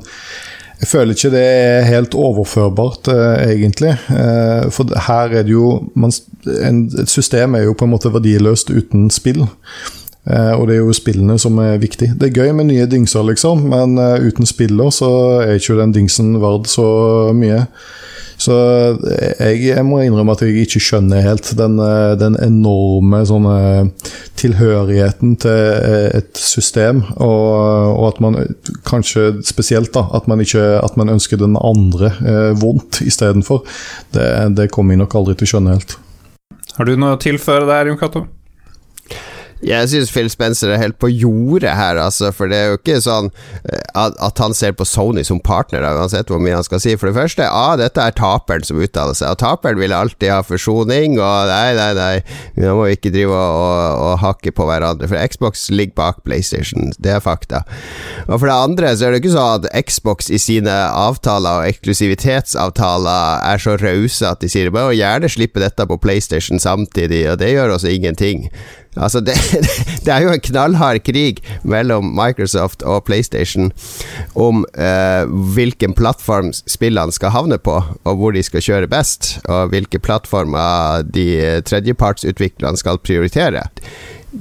jeg 0.80 0.92
føler 0.94 1.12
ikke 1.12 1.34
det 1.36 1.44
er 1.44 1.90
helt 1.90 2.16
overførbart, 2.16 3.12
eh, 3.12 3.44
egentlig. 3.50 3.98
For 4.72 4.96
her 5.10 5.36
er 5.42 5.44
det 5.44 5.52
jo 5.52 5.76
Et 6.00 7.10
system 7.12 7.56
er 7.60 7.68
jo 7.68 7.76
på 7.76 7.84
en 7.84 7.92
måte 7.92 8.14
verdiløst 8.16 8.72
uten 8.72 9.10
spill. 9.12 9.44
Og 10.30 10.68
det 10.70 10.76
er 10.76 10.84
jo 10.86 10.94
spillene 10.94 11.36
som 11.42 11.58
er 11.60 11.82
viktig. 11.82 12.14
Det 12.16 12.30
er 12.30 12.44
gøy 12.44 12.54
med 12.54 12.70
nye 12.70 12.86
dingser, 12.88 13.26
liksom, 13.28 13.66
men 13.72 13.98
uten 13.98 14.46
spiller 14.46 14.92
så 14.94 15.10
er 15.42 15.58
ikke 15.58 15.80
den 15.80 15.96
dingsen 15.96 16.38
verd 16.40 16.70
så 16.70 16.86
mye. 17.36 17.66
Så 18.40 18.56
jeg, 18.56 19.60
jeg, 19.68 19.84
må 19.84 20.00
innrømme 20.04 20.32
at 20.36 20.44
jeg 20.46 20.64
ikke 20.64 20.82
skjønner 20.84 21.26
helt 21.26 21.52
den, 21.60 21.76
eh, 21.84 22.14
den 22.20 22.38
enorme 22.40 23.22
sånne, 23.28 23.58
tilhørigheten 24.40 25.36
til 25.44 25.52
eh, 25.52 26.08
et 26.22 26.40
system, 26.40 27.04
og, 27.18 27.50
og, 27.98 28.06
at 28.08 28.22
man 28.24 28.40
kanskje 28.88 29.44
spesielt 29.48 29.92
da, 29.96 30.06
at 30.16 30.30
man, 30.32 30.40
ikke, 30.44 30.64
at 30.80 30.96
man 31.00 31.12
ønsker 31.12 31.42
den 31.42 31.60
andre 31.60 32.14
eh, 32.24 32.52
vondt 32.62 33.02
istedenfor. 33.04 33.66
Det, 34.16 34.30
det 34.56 34.72
kommer 34.72 34.96
jeg 34.96 35.04
nok 35.04 35.20
aldri 35.20 35.36
til 35.36 35.50
å 35.50 35.54
skjønne 35.56 35.76
helt. 35.76 35.98
Har 36.80 36.88
du 36.88 36.96
noe 36.96 37.18
å 37.18 37.20
tilføre 37.20 37.68
der, 37.68 37.92
Jon 37.92 38.00
Cato? 38.00 38.24
Jeg 39.66 39.90
syns 39.92 40.12
Phil 40.14 40.30
Spencer 40.32 40.72
er 40.72 40.80
helt 40.80 41.00
på 41.02 41.10
jordet 41.12 41.74
her, 41.76 42.00
altså, 42.00 42.32
for 42.36 42.48
det 42.52 42.58
er 42.58 42.70
jo 42.72 42.78
ikke 42.80 43.00
sånn 43.04 43.28
eh, 43.68 43.82
at, 43.98 44.16
at 44.24 44.40
han 44.40 44.56
ser 44.56 44.76
på 44.78 44.88
Sony 44.88 45.26
som 45.28 45.42
partner, 45.44 45.84
uansett 45.84 46.32
hvor 46.32 46.40
mye 46.40 46.56
han 46.56 46.66
skal 46.66 46.80
si. 46.84 46.96
For 47.00 47.10
det 47.10 47.18
første, 47.18 47.44
ah, 47.44 47.74
dette 47.80 48.00
er 48.00 48.16
taperen 48.16 48.64
som 48.64 48.80
uttaler 48.80 49.18
seg, 49.18 49.34
og 49.34 49.42
taperen 49.42 49.82
vil 49.82 49.96
alltid 49.96 50.32
ha 50.32 50.40
forsoning, 50.48 51.18
og 51.20 51.52
nei, 51.52 51.76
nei, 51.76 51.90
nei, 51.98 52.14
nå 52.60 52.78
må 52.78 52.88
vi 52.88 52.96
ikke 52.96 53.14
drive 53.16 53.36
og, 53.36 53.60
og, 53.60 54.06
og 54.08 54.24
hakke 54.24 54.56
på 54.56 54.70
hverandre, 54.70 55.12
for 55.12 55.28
Xbox 55.28 55.68
ligger 55.74 55.98
bak 56.00 56.24
PlayStation, 56.24 56.94
det 56.98 57.18
er 57.18 57.24
fakta. 57.24 57.66
Og 58.30 58.38
for 58.38 58.48
det 58.48 58.56
andre 58.56 58.96
så 58.96 59.10
er 59.10 59.16
det 59.16 59.24
ikke 59.24 59.36
sånn 59.36 59.60
at 59.60 59.88
Xbox 59.90 60.32
i 60.32 60.40
sine 60.40 60.76
avtaler 60.96 61.64
og 61.64 61.74
eksklusivitetsavtaler 61.74 63.44
er 63.50 63.62
så 63.62 63.76
rause 63.82 64.30
at 64.30 64.44
de 64.44 64.52
sier 64.52 64.72
bare 64.74 64.96
gjerne 64.96 65.32
slippe 65.32 65.60
dette 65.60 65.88
på 65.90 66.00
PlayStation 66.00 66.62
samtidig, 66.62 67.26
og 67.32 67.42
det 67.42 67.52
gjør 67.58 67.76
også 67.76 67.92
ingenting. 67.92 68.48
Altså, 69.00 69.22
det, 69.28 69.36
det 70.06 70.14
er 70.14 70.26
jo 70.26 70.34
en 70.34 70.46
knallhard 70.50 71.02
krig 71.08 71.42
mellom 71.64 72.12
Microsoft 72.18 72.84
og 72.84 73.06
PlayStation 73.08 73.72
om 74.36 74.66
eh, 74.76 75.24
hvilken 75.56 75.96
plattform 75.98 76.52
spillene 76.60 77.16
skal 77.16 77.34
havne 77.36 77.60
på, 77.62 77.80
og 78.04 78.20
hvor 78.20 78.36
de 78.36 78.44
skal 78.46 78.64
kjøre 78.66 78.92
best, 78.92 79.38
og 79.48 79.74
hvilke 79.74 80.02
plattformer 80.04 81.04
de 81.08 81.60
tredjepartsutviklerne 81.68 82.80
skal 82.80 83.02
prioritere 83.04 83.68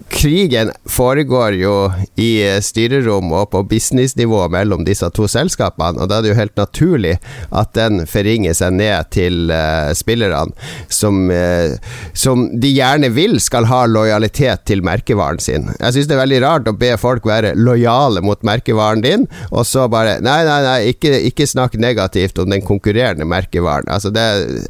krigen 0.08 0.70
foregår 0.84 1.54
jo 1.56 1.74
i 2.20 2.60
styrerom 2.62 3.32
og 3.32 3.50
på 3.54 3.62
businessnivå 3.70 4.42
mellom 4.52 4.84
disse 4.84 5.08
to 5.16 5.28
selskapene, 5.30 6.02
og 6.02 6.10
da 6.10 6.18
er 6.18 6.26
det 6.26 6.32
jo 6.32 6.38
helt 6.38 6.60
naturlig 6.60 7.14
at 7.48 7.72
den 7.78 8.02
forringer 8.08 8.56
seg 8.56 8.76
ned 8.76 9.08
til 9.14 9.52
uh, 9.52 9.88
spillerne, 9.96 10.52
som, 10.92 11.24
uh, 11.32 11.78
som, 12.12 12.48
de 12.60 12.74
gjerne 12.74 13.10
vil 13.16 13.38
skal 13.40 13.68
ha 13.70 13.84
lojalitet 13.88 14.66
til 14.68 14.84
merkevaren 14.84 15.40
sin. 15.42 15.70
Jeg 15.78 15.96
syns 15.96 16.10
det 16.10 16.18
er 16.18 16.24
veldig 16.24 16.42
rart 16.44 16.68
å 16.68 16.76
be 16.76 16.92
folk 17.00 17.28
være 17.28 17.54
lojale 17.56 18.22
mot 18.24 18.44
merkevaren 18.46 19.04
din, 19.04 19.28
og 19.50 19.64
så 19.68 19.88
bare 19.88 20.18
Nei, 20.28 20.40
nei, 20.44 20.60
nei, 20.64 20.78
ikke, 20.92 21.12
ikke 21.30 21.46
snakk 21.48 21.76
negativt 21.80 22.40
om 22.42 22.50
den 22.50 22.64
konkurrerende 22.66 23.28
merkevaren. 23.28 23.88
Altså, 23.88 24.10
det, 24.12 24.24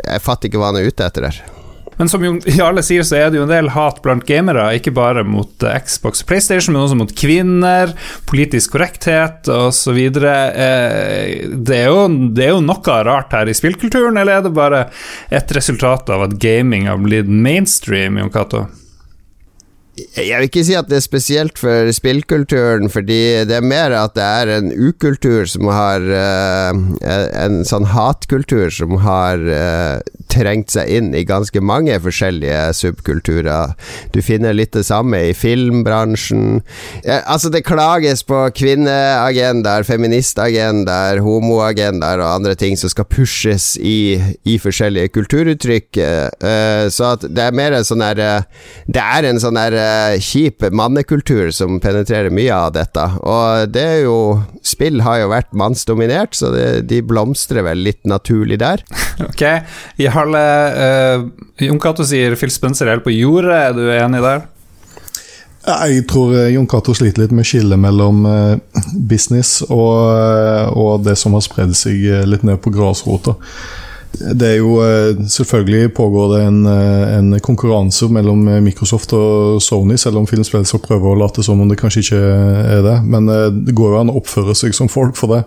jeg 0.04 0.22
fatter 0.22 0.50
ikke 0.50 0.60
hva 0.60 0.72
han 0.72 0.82
er 0.82 0.90
ute 0.92 1.06
etter 1.08 1.26
der. 1.30 1.40
Men 1.98 2.10
som 2.10 2.24
Jarle 2.58 2.84
sier, 2.86 3.04
så 3.06 3.18
er 3.18 3.30
det 3.30 3.40
jo 3.40 3.46
en 3.46 3.52
del 3.52 3.72
hat 3.74 4.00
blant 4.04 4.26
gamere, 4.28 4.70
ikke 4.78 4.94
bare 4.96 5.24
mot 5.26 5.66
eh, 5.66 5.78
Xbox 5.84 6.22
og 6.24 6.30
PlayStation, 6.30 6.76
men 6.76 6.84
også 6.84 6.98
mot 7.00 7.14
kvinner, 7.18 7.94
politisk 8.30 8.76
korrekthet 8.76 9.50
osv. 9.52 9.98
Eh, 9.98 10.12
det, 10.14 11.80
er 11.84 12.18
det 12.38 12.48
er 12.48 12.54
jo 12.54 12.64
noe 12.64 12.98
rart 13.08 13.34
her 13.36 13.50
i 13.50 13.56
spillkulturen, 13.56 14.18
eller 14.20 14.38
er 14.38 14.46
det 14.46 14.56
bare 14.56 14.84
et 15.34 15.56
resultat 15.56 16.10
av 16.14 16.28
at 16.28 16.38
gaming 16.40 16.88
har 16.90 17.00
blitt 17.02 17.28
mainstream, 17.28 18.20
Jon 18.22 18.32
Cato? 18.34 18.66
Jeg 20.16 20.38
vil 20.38 20.48
ikke 20.48 20.64
si 20.66 20.76
at 20.78 20.88
det 20.90 20.98
er 20.98 21.04
spesielt 21.04 21.58
for 21.60 21.90
spillkulturen, 21.94 22.90
fordi 22.92 23.44
det 23.48 23.56
er 23.58 23.66
mer 23.66 23.94
at 23.96 24.14
det 24.18 24.24
er 24.24 24.52
en 24.58 24.70
ukultur 24.72 25.48
som 25.50 25.68
har 25.72 26.04
uh, 26.04 26.72
En 27.44 27.62
sånn 27.66 27.88
hatkultur 27.90 28.70
som 28.74 28.98
har 29.02 29.42
uh, 29.42 29.98
trengt 30.30 30.72
seg 30.74 30.90
inn 30.92 31.10
i 31.16 31.24
ganske 31.26 31.60
mange 31.64 31.96
forskjellige 32.04 32.60
subkulturer. 32.76 33.74
Du 34.14 34.20
finner 34.24 34.56
litt 34.56 34.74
det 34.76 34.84
samme 34.86 35.20
i 35.30 35.34
filmbransjen. 35.36 36.60
Ja, 37.02 37.22
altså, 37.24 37.50
det 37.52 37.64
klages 37.66 38.24
på 38.28 38.42
kvinneagendaer, 38.56 39.86
feministagendaer, 39.88 41.22
homoagendaer 41.24 42.22
og 42.22 42.34
andre 42.36 42.54
ting 42.58 42.76
som 42.78 42.92
skal 42.92 43.08
pushes 43.08 43.72
i, 43.80 44.18
i 44.44 44.58
forskjellige 44.62 45.14
kulturuttrykk. 45.16 46.02
Uh, 46.44 46.86
så 46.92 47.14
at 47.14 47.28
det 47.28 47.48
er 47.48 47.56
mer 47.56 47.78
en 47.78 47.86
sånn 47.86 48.02
derre 48.02 48.28
Det 48.86 49.00
er 49.00 49.26
en 49.28 49.40
sånn 49.40 49.56
derre 49.56 49.87
kjip 50.22 50.64
mannekultur 50.74 51.50
som 51.54 51.78
penetrerer 51.82 52.32
mye 52.34 52.54
av 52.54 52.74
dette. 52.76 53.04
Og 53.22 53.72
det 53.72 53.84
er 53.84 54.00
jo 54.06 54.18
Spill 54.68 55.00
har 55.04 55.22
jo 55.22 55.30
vært 55.32 55.54
mannsdominert, 55.56 56.36
så 56.36 56.50
det, 56.52 56.66
de 56.90 57.00
blomstrer 57.06 57.64
vel 57.64 57.80
litt 57.86 58.02
naturlig 58.08 58.58
der. 58.60 58.82
ok. 59.28 59.44
Jarle, 60.02 60.44
uh, 60.76 61.24
Jon 61.64 61.80
Cato 61.82 62.06
sier 62.06 62.36
Phil 62.38 62.52
Spencer 62.52 62.88
er 62.88 62.98
helt 62.98 63.06
på 63.06 63.14
jordet, 63.14 63.56
er 63.56 63.76
du 63.76 63.84
enig 63.94 64.22
der? 64.24 64.46
Jeg 65.68 66.04
tror 66.08 66.32
eh, 66.38 66.52
Jon 66.54 66.68
Cato 66.70 66.94
sliter 66.96 67.24
litt 67.24 67.32
med 67.34 67.44
skillet 67.44 67.80
mellom 67.80 68.22
business 69.10 69.58
og, 69.66 70.78
og 70.78 71.02
det 71.04 71.16
som 71.20 71.34
har 71.36 71.44
spredd 71.44 71.74
seg 71.76 72.06
litt 72.30 72.46
ned 72.46 72.62
på 72.64 72.72
grasrota. 72.72 73.34
Det 74.18 74.46
er 74.46 74.56
jo 74.58 74.78
eh, 74.82 75.18
Selvfølgelig 75.30 75.92
pågår 75.94 76.32
det 76.34 76.40
en, 76.46 76.62
eh, 76.66 77.18
en, 77.18 77.40
konkurranse 77.40 78.08
mellom 78.10 78.40
Microsoft 78.64 79.12
og 79.12 79.62
Sony, 79.62 79.96
selv 79.96 80.18
om 80.18 80.26
Film 80.26 80.44
Spencer 80.44 80.80
prøver 80.82 81.12
å 81.12 81.18
late 81.18 81.44
som 81.46 81.60
om 81.60 81.68
det 81.68 81.78
kanskje 81.78 82.02
ikke 82.02 82.22
er 82.78 82.82
det. 82.86 82.96
Men 83.04 83.28
eh, 83.28 83.50
det 83.68 83.76
går 83.78 83.94
jo 83.94 84.00
an 84.00 84.10
å 84.12 84.18
oppføre 84.22 84.56
seg 84.58 84.74
som 84.74 84.90
folk 84.90 85.16
for 85.18 85.36
det, 85.36 85.44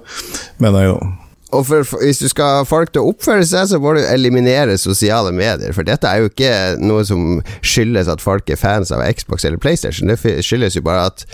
mener 0.63 0.85
jeg 0.85 0.95
da. 0.95 1.11
Og 1.51 1.65
for, 1.67 1.83
hvis 1.99 2.21
du 2.23 2.29
skal 2.31 2.61
ha 2.61 2.67
folk 2.67 2.93
til 2.93 3.03
å 3.03 3.11
oppføre 3.11 3.43
seg, 3.43 3.67
så 3.67 3.79
må 3.83 3.97
du 3.97 4.05
eliminere 4.05 4.77
sosiale 4.79 5.33
medier. 5.35 5.75
For 5.75 5.83
dette 5.83 6.07
er 6.07 6.21
jo 6.21 6.31
ikke 6.31 6.53
noe 6.79 7.03
som 7.07 7.41
skyldes 7.59 8.07
at 8.11 8.23
folk 8.23 8.47
er 8.47 8.59
fans 8.59 8.93
av 8.95 9.03
Xbox 9.03 9.43
eller 9.43 9.59
PlayStation. 9.59 10.07
Det 10.07 10.39
skyldes 10.47 10.79
jo 10.79 10.85
bare 10.85 11.09
at 11.11 11.25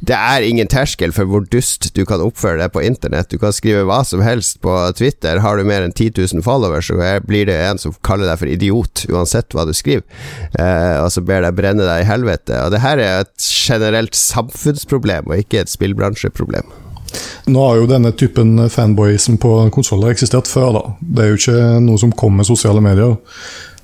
det 0.00 0.16
er 0.16 0.44
ingen 0.46 0.68
terskel 0.70 1.12
for 1.12 1.28
hvor 1.28 1.44
dust 1.52 1.90
du 1.96 2.02
kan 2.08 2.22
oppføre 2.24 2.60
deg 2.62 2.72
på 2.72 2.82
internett. 2.86 3.28
Du 3.28 3.38
kan 3.40 3.52
skrive 3.52 3.84
hva 3.88 4.00
som 4.06 4.22
helst 4.24 4.60
på 4.64 4.74
Twitter. 4.96 5.42
Har 5.44 5.60
du 5.60 5.66
mer 5.68 5.84
enn 5.84 5.92
10 5.92 6.14
000 6.16 6.44
followers, 6.46 6.88
så 6.88 6.96
blir 7.26 7.48
det 7.50 7.58
en 7.66 7.80
som 7.80 7.94
kaller 8.06 8.30
deg 8.30 8.40
for 8.40 8.50
idiot, 8.50 9.04
uansett 9.12 9.56
hva 9.56 9.66
du 9.68 9.74
skriver, 9.76 10.06
eh, 10.58 10.96
og 11.02 11.10
så 11.12 11.24
ber 11.24 11.44
deg 11.44 11.58
brenne 11.58 11.84
deg 11.86 12.04
i 12.04 12.08
helvete. 12.08 12.56
Og 12.64 12.72
det 12.74 12.84
her 12.84 13.02
er 13.02 13.24
et 13.26 13.50
generelt 13.50 14.16
samfunnsproblem, 14.16 15.28
og 15.28 15.44
ikke 15.44 15.64
et 15.64 15.72
spillbransjeproblem. 15.72 16.72
Nå 17.50 17.62
har 17.64 17.80
jo 17.80 17.88
denne 17.90 18.12
typen 18.14 18.54
fanboyism 18.70 19.36
på 19.42 19.54
konsoller 19.74 20.14
eksistert 20.14 20.48
før, 20.48 20.76
da. 20.76 20.82
Det 21.00 21.24
er 21.24 21.32
jo 21.32 21.40
ikke 21.40 21.64
noe 21.82 22.00
som 22.00 22.14
kommer 22.14 22.40
med 22.40 22.50
sosiale 22.50 22.82
medier. 22.84 23.16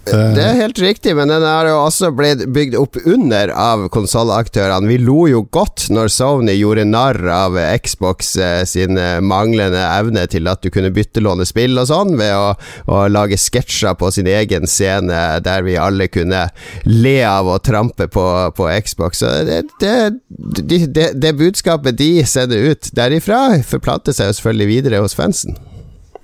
Det 0.07 0.43
er 0.43 0.59
helt 0.61 0.79
riktig, 0.79 1.17
men 1.19 1.31
den 1.31 1.43
har 1.43 1.67
jo 1.67 1.81
også 1.83 2.13
blitt 2.15 2.45
bygd 2.55 2.77
opp 2.79 2.99
under 3.03 3.51
av 3.51 3.87
konsollaktørene. 3.95 4.87
Vi 4.87 5.01
lo 5.03 5.27
jo 5.27 5.43
godt 5.51 5.89
når 5.91 6.13
Sony 6.15 6.55
gjorde 6.55 6.85
narr 6.87 7.19
av 7.33 7.59
Xbox 7.83 8.37
eh, 8.39 8.63
sin 8.69 8.99
eh, 9.01 9.19
manglende 9.19 9.83
evne 9.83 10.27
til 10.31 10.47
at 10.51 10.63
du 10.63 10.71
kunne 10.75 10.93
byttelåne 10.95 11.47
spill 11.49 11.75
og 11.83 11.91
sånn, 11.91 12.15
ved 12.21 12.35
å, 12.37 12.55
å 12.87 13.03
lage 13.11 13.39
sketsjer 13.41 13.99
på 13.99 14.13
sin 14.15 14.31
egen 14.31 14.71
scene 14.71 15.23
der 15.43 15.67
vi 15.67 15.79
alle 15.81 16.07
kunne 16.13 16.47
le 16.87 17.17
av 17.27 17.51
å 17.51 17.59
trampe 17.59 18.07
på, 18.13 18.27
på 18.57 18.71
Xbox. 18.87 19.25
Så 19.25 19.33
det, 19.49 19.65
det, 19.83 20.77
det, 20.87 21.09
det 21.19 21.39
budskapet 21.39 21.99
de 21.99 22.13
sender 22.29 22.71
ut 22.71 22.93
derifra, 22.95 23.49
forplanter 23.67 24.15
seg 24.15 24.31
jo 24.31 24.39
selvfølgelig 24.39 24.75
videre 24.77 25.03
hos 25.03 25.19
fansen. 25.19 25.59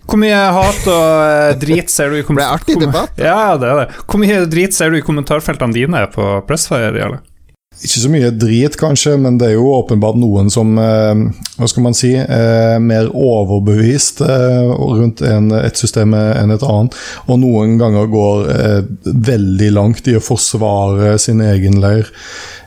Hvor 0.08 0.18
mye 0.20 0.38
hat 0.56 0.86
og 0.90 1.10
eh, 1.24 1.52
drit 1.62 1.92
ser 1.92 2.12
du 2.12 2.18
i 2.72 2.78
debatt. 2.80 3.12
Ja, 3.20 3.54
det 3.60 3.68
er 3.70 3.82
det. 3.84 4.00
Hvor 4.06 4.20
mye 4.22 4.42
drit 4.50 4.76
ser 4.76 4.92
du 4.92 4.98
i 4.98 5.04
kommentarfeltene 5.04 5.76
dine 5.76 6.06
på 6.12 6.34
Pressfire? 6.48 6.92
Jarle? 6.98 7.22
Ikke 7.82 7.98
så 7.98 8.10
mye 8.12 8.28
drit, 8.36 8.76
kanskje, 8.78 9.16
men 9.18 9.40
det 9.40 9.48
er 9.48 9.56
jo 9.56 9.72
åpenbart 9.74 10.18
noen 10.20 10.52
som 10.54 10.76
eh, 10.78 11.24
hva 11.56 11.70
skal 11.70 11.86
man 11.86 11.96
si, 11.98 12.12
er 12.14 12.76
mer 12.84 13.08
overbevist 13.10 14.22
eh, 14.22 14.70
rundt 14.70 15.24
en, 15.26 15.50
et 15.58 15.80
system 15.80 16.14
enn 16.14 16.54
et 16.54 16.66
annet. 16.68 16.98
Og 17.26 17.40
noen 17.42 17.74
ganger 17.80 18.10
går 18.12 18.50
veldig 19.02 19.72
langt 19.74 20.06
i 20.10 20.18
å 20.18 20.22
forsvare 20.22 21.16
sin 21.22 21.42
egen 21.42 21.80
leir. 21.82 22.12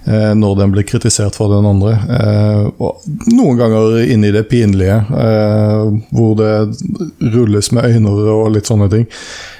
Eh, 0.07 0.35
når 0.35 0.55
den 0.55 0.71
blir 0.71 0.85
kritisert 0.85 1.35
for 1.35 1.49
den 1.49 1.65
andre. 1.65 1.95
Eh, 1.97 2.65
og 2.77 3.01
noen 3.33 3.57
ganger 3.57 4.03
inn 4.05 4.25
i 4.27 4.33
det 4.33 4.43
pinlige, 4.51 4.99
eh, 5.01 5.87
hvor 6.13 6.35
det 6.37 7.31
rulles 7.33 7.71
med 7.73 7.89
øyne 7.89 8.13
og 8.13 8.51
litt 8.53 8.69
sånne 8.69 8.89
ting. 8.91 9.07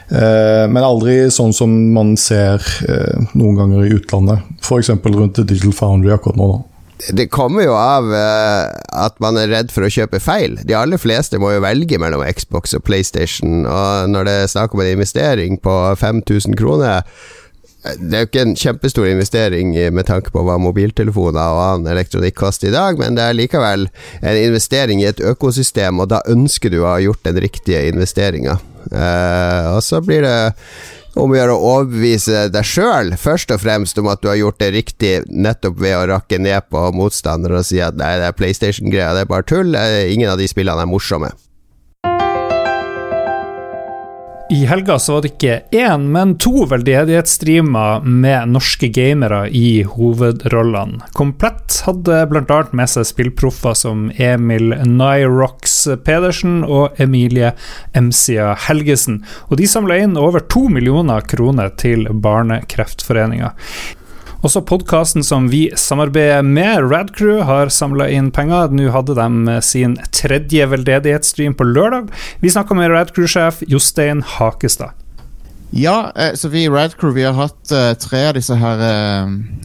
Men 0.10 0.84
aldri 0.86 1.32
sånn 1.34 1.54
som 1.56 1.72
man 1.96 2.14
ser 2.20 2.62
noen 3.34 3.56
ganger 3.58 3.88
i 3.88 3.96
utlandet, 3.96 4.44
f.eks. 4.62 4.92
rundt 5.02 5.40
Digital 5.42 5.74
Foundry 5.74 6.14
akkurat 6.14 6.38
nå. 6.38 6.50
Det 7.18 7.26
kommer 7.34 7.66
jo 7.66 7.74
av 7.76 8.12
at 8.14 9.18
man 9.24 9.40
er 9.42 9.50
redd 9.52 9.74
for 9.74 9.84
å 9.84 9.90
kjøpe 9.92 10.22
feil. 10.24 10.60
De 10.64 10.78
aller 10.78 11.02
fleste 11.02 11.42
må 11.42 11.52
jo 11.56 11.64
velge 11.66 11.98
mellom 12.00 12.24
Xbox 12.38 12.78
og 12.78 12.86
PlayStation, 12.88 13.66
og 13.66 14.14
når 14.14 14.30
det 14.30 14.36
er 14.44 14.54
snakk 14.54 14.78
om 14.78 14.84
en 14.86 14.94
investering 14.94 15.58
på 15.60 15.74
5000 16.00 16.56
kroner 16.62 17.04
det 18.00 18.18
er 18.18 18.24
jo 18.24 18.30
ikke 18.30 18.44
en 18.46 18.56
kjempestor 18.58 19.08
investering 19.10 19.74
med 19.94 20.08
tanke 20.10 20.34
på 20.34 20.42
hva 20.46 20.58
mobiltelefoner 20.62 21.54
og 21.54 21.62
annen 21.63 21.92
elektronikk 21.94 22.38
koster 22.39 22.72
i 22.72 22.75
dag, 22.75 22.98
men 23.00 23.18
det 23.18 23.25
er 23.25 23.38
likevel 23.38 23.88
en 24.22 24.42
investering 24.42 25.04
i 25.04 25.10
et 25.12 25.22
økosystem, 25.22 26.01
og 26.01 26.10
da 26.13 26.24
ønsker 26.32 26.74
du 26.74 26.82
å 26.82 26.92
ha 26.96 27.00
gjort 27.04 27.25
den 27.27 27.39
riktige 27.44 27.86
investeringa. 27.92 28.58
Uh, 28.92 29.75
og 29.75 29.82
så 29.86 30.01
blir 30.06 30.25
det 30.25 30.38
om 31.15 31.32
å 31.32 31.38
gjøre 31.38 31.56
å 31.56 31.70
overbevise 31.77 32.48
deg 32.51 32.68
sjøl, 32.68 33.13
først 33.20 33.54
og 33.56 33.62
fremst 33.63 34.00
om 34.01 34.10
at 34.12 34.22
du 34.22 34.30
har 34.30 34.39
gjort 34.39 34.60
det 34.60 34.74
riktig 34.75 35.13
nettopp 35.32 35.80
ved 35.80 35.96
å 35.98 36.06
rakke 36.12 36.39
ned 36.42 36.68
på 36.72 36.82
motstandere 36.96 37.62
og 37.62 37.68
si 37.68 37.80
at 37.84 37.96
nei, 38.00 38.15
det 38.20 38.30
er 38.30 38.38
PlayStation-greia, 38.38 39.13
det 39.15 39.24
er 39.24 39.32
bare 39.32 39.48
tull, 39.48 39.77
eh, 39.80 40.12
ingen 40.12 40.34
av 40.34 40.42
de 40.42 40.50
spillene 40.51 40.84
er 40.84 40.92
morsomme. 40.92 41.32
I 44.50 44.66
helga 44.66 45.00
så 45.00 45.14
var 45.14 45.24
det 45.24 45.30
ikke 45.34 45.54
én, 45.74 46.04
men 46.14 46.36
to 46.38 46.68
veldedighetsstreamer 46.70 48.04
med 48.06 48.52
norske 48.54 48.92
gamere 48.94 49.48
i 49.50 49.82
hovedrollene. 49.90 51.02
Komplett 51.18 51.80
hadde 51.88 52.20
bl.a. 52.30 52.60
med 52.78 52.92
seg 52.92 53.08
spillproffer 53.10 53.74
som 53.80 54.06
Emil 54.22 54.75
Nyrox 54.86 55.74
Pedersen 56.06 56.62
og 56.62 57.02
Emilie 57.02 57.56
Emsia 57.98 58.54
Helgesen, 58.68 59.24
og 59.50 59.58
de 59.58 59.70
samla 59.72 59.98
inn 60.04 60.14
over 60.22 60.46
to 60.46 60.68
millioner 60.70 61.25
kroner 61.25 61.74
til 61.82 62.06
Barnekreftforeninga. 62.14 63.56
Også 64.46 64.62
podkasten 64.62 65.24
som 65.25 65.48
vi 65.50 65.72
samarbeider 65.74 66.44
med, 66.46 66.84
Radcrew, 66.92 67.40
har 67.48 67.72
samla 67.74 68.06
inn 68.14 68.28
penger. 68.30 68.70
Nå 68.78 68.92
hadde 68.94 69.16
de 69.18 69.56
sin 69.66 69.96
tredje 70.14 70.68
veldedighetsstream 70.70 71.56
på 71.58 71.66
lørdag. 71.66 72.12
Vi 72.44 72.52
snakka 72.54 72.78
med 72.78 72.94
Radcrew-sjef 72.94 73.64
Jostein 73.66 74.22
Hakestad. 74.36 74.94
Ja, 75.74 76.12
eh, 76.14 76.36
så 76.38 76.52
vi 76.54 76.68
i 76.68 76.70
Radcrew 76.70 77.16
vi 77.18 77.25
har 77.25 77.34
hatt 77.34 77.74
eh, 77.74 77.96
tre 77.98 78.22
av 78.30 78.38
disse 78.38 78.54
her 78.54 78.86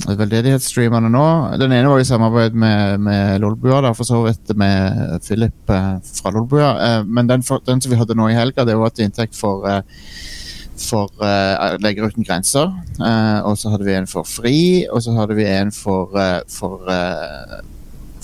veldedighetsstreamene 0.09 1.13
nå. 1.13 1.27
Den 1.61 1.77
ene 1.77 1.93
var 1.93 2.01
i 2.01 2.09
samarbeid 2.09 2.57
med, 2.57 3.05
med 3.05 3.45
Lolbua, 3.45 3.83
da, 3.85 3.93
for 3.95 4.09
så 4.09 4.25
vidt 4.25 4.57
med 4.57 5.21
Philip 5.27 5.77
eh, 5.77 5.95
fra 6.23 6.33
Lolbua. 6.33 6.73
Eh, 6.87 7.01
men 7.05 7.29
den, 7.29 7.45
den 7.69 7.85
som 7.85 7.93
vi 7.93 8.01
hadde 8.01 8.17
nå 8.17 8.33
i 8.33 8.39
helga, 8.39 8.65
det 8.65 8.81
var 8.81 8.97
til 8.97 9.11
inntekt 9.11 9.37
for 9.37 9.69
eh, 9.69 9.85
for 10.81 11.11
uh, 11.21 11.77
Leger 11.85 12.09
uten 12.09 12.25
grenser. 12.25 12.71
Uh, 12.99 13.41
og 13.47 13.59
så 13.61 13.71
hadde 13.73 13.85
vi 13.85 13.95
en 13.99 14.09
for 14.11 14.25
FRI, 14.29 14.87
og 14.91 15.03
så 15.05 15.13
hadde 15.19 15.37
vi 15.37 15.45
en 15.45 15.73
for, 15.73 16.11
uh, 16.17 16.41
for, 16.49 16.87
eh, 16.91 17.61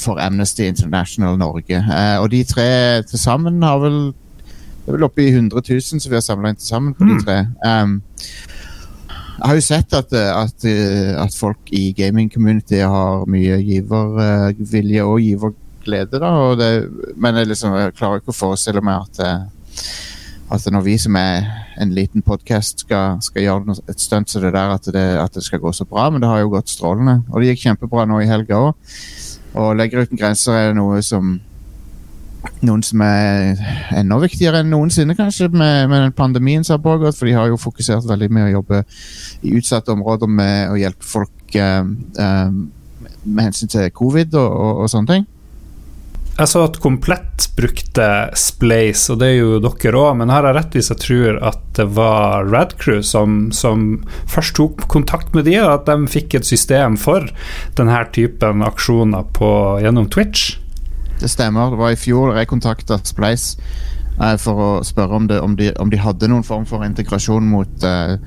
for 0.00 0.20
Amnesty 0.20 0.64
International 0.68 1.36
Norge. 1.40 1.76
Eh, 1.76 2.16
og 2.20 2.30
de 2.32 2.42
tre 2.44 3.02
til 3.08 3.18
sammen 3.20 3.62
har 3.62 3.78
vel 3.84 3.98
Det 4.86 4.92
er 4.92 4.96
vel 5.00 5.04
oppe 5.08 5.24
i 5.24 5.32
100 5.34 5.62
000 5.66 5.80
som 6.00 6.10
vi 6.12 6.14
har 6.14 6.22
samla 6.22 6.52
inn 6.52 6.58
til 6.60 6.68
sammen 6.68 6.92
på 6.94 7.02
de 7.08 7.14
Mm. 7.16 7.22
tre. 7.24 7.38
Um, 7.66 7.94
jeg 9.36 9.46
har 9.48 9.54
jo 9.56 9.60
sett 9.66 9.94
at, 9.98 10.12
eh, 10.12 10.42
at, 10.44 10.64
eh, 10.64 11.22
at 11.24 11.34
folk 11.34 11.58
i 11.72 11.92
gaming-community 11.92 12.78
har 12.86 13.24
mye 13.26 13.58
givervilje 13.66 15.02
og 15.02 15.18
giverglede, 15.20 16.20
da. 16.22 16.30
Og 16.30 16.58
det, 16.58 16.70
men 17.16 17.34
jeg, 17.34 17.48
liksom, 17.50 17.74
jeg 17.74 17.94
klarer 17.98 18.20
ikke 18.22 18.30
å 18.32 18.38
forestille 18.38 18.80
meg 18.80 19.02
at, 19.08 19.20
eh, 19.26 19.82
at 20.52 20.66
når 20.70 20.84
vi 20.86 20.94
som 20.98 21.16
er 21.18 21.46
en 21.80 21.92
liten 21.94 22.22
podkast 22.22 22.84
skal, 22.84 23.18
skal 23.24 23.42
gjøre 23.42 23.74
et 23.90 24.00
stunt 24.00 24.30
som 24.30 24.44
det 24.44 24.52
der, 24.54 24.74
at 24.76 24.86
det, 24.94 25.06
at 25.18 25.34
det 25.34 25.42
skal 25.44 25.60
gå 25.62 25.72
så 25.74 25.84
bra. 25.84 26.08
Men 26.10 26.22
det 26.22 26.30
har 26.30 26.44
jo 26.44 26.52
gått 26.54 26.70
strålende. 26.70 27.20
Og 27.32 27.42
det 27.42 27.50
gikk 27.50 27.66
kjempebra 27.66 28.06
nå 28.06 28.20
i 28.22 28.30
helga 28.30 28.60
òg. 28.68 28.94
Og 29.56 29.74
Legger 29.76 30.06
uten 30.06 30.20
grenser 30.20 30.58
er 30.68 30.76
noe 30.76 31.02
som 31.02 31.38
noen 32.62 32.82
som 32.86 33.02
er 33.02 33.58
enda 33.98 34.18
viktigere 34.22 34.60
enn 34.62 34.70
noensinne, 34.70 35.16
kanskje, 35.18 35.48
med, 35.50 35.88
med 35.90 36.04
den 36.04 36.14
pandemien 36.14 36.64
som 36.64 36.76
har 36.76 36.84
pågått. 36.84 37.18
For 37.18 37.26
de 37.26 37.34
har 37.34 37.50
jo 37.50 37.60
fokusert 37.60 38.06
veldig 38.06 38.30
med 38.30 38.46
å 38.46 38.54
jobbe 38.60 38.82
i 39.42 39.56
utsatte 39.58 39.94
områder 39.96 40.30
med 40.30 40.70
å 40.70 40.78
hjelpe 40.78 41.08
folk 41.10 41.58
eh, 41.58 41.82
eh, 42.22 42.58
med 43.26 43.48
hensyn 43.48 43.72
til 43.72 43.90
covid 43.90 44.36
og, 44.38 44.46
og, 44.52 44.84
og 44.84 44.92
sånne 44.92 45.12
ting. 45.16 45.26
Jeg 46.36 46.50
så 46.52 46.66
at 46.66 46.76
Komplett 46.84 47.46
brukte 47.56 48.06
Splace, 48.36 49.08
og 49.12 49.22
det 49.22 49.28
er 49.30 49.38
jo 49.38 49.60
dere 49.64 49.96
òg, 49.96 50.18
men 50.20 50.28
her 50.28 50.44
har 50.44 50.50
jeg 50.50 50.56
rett 50.58 50.74
hvis 50.76 50.90
jeg 50.92 51.00
tror 51.00 51.38
at 51.48 51.62
det 51.78 51.86
var 51.96 52.44
Radcrew 52.50 53.00
som, 53.00 53.46
som 53.56 53.86
først 54.28 54.58
tok 54.58 54.84
kontakt 54.92 55.32
med 55.36 55.48
de, 55.48 55.54
og 55.62 55.72
at 55.78 55.88
de 55.88 56.10
fikk 56.12 56.36
et 56.36 56.48
system 56.48 56.98
for 57.00 57.24
denne 57.78 58.02
typen 58.12 58.64
aksjoner 58.66 59.24
på, 59.36 59.48
gjennom 59.80 60.10
Twitch? 60.12 60.58
Det 61.22 61.32
stemmer. 61.32 61.72
Det 61.72 61.80
var 61.80 61.94
i 61.94 62.00
fjor 62.00 62.36
jeg 62.36 62.50
kontakta 62.52 63.00
Splace 63.08 63.56
eh, 64.20 64.36
for 64.36 64.60
å 64.60 64.68
spørre 64.84 65.16
om, 65.16 65.30
det, 65.32 65.40
om, 65.40 65.56
de, 65.56 65.70
om 65.80 65.88
de 65.88 66.02
hadde 66.04 66.28
noen 66.28 66.44
form 66.44 66.68
for 66.68 66.84
integrasjon 66.84 67.48
mot 67.48 67.88
eh, 67.88 68.18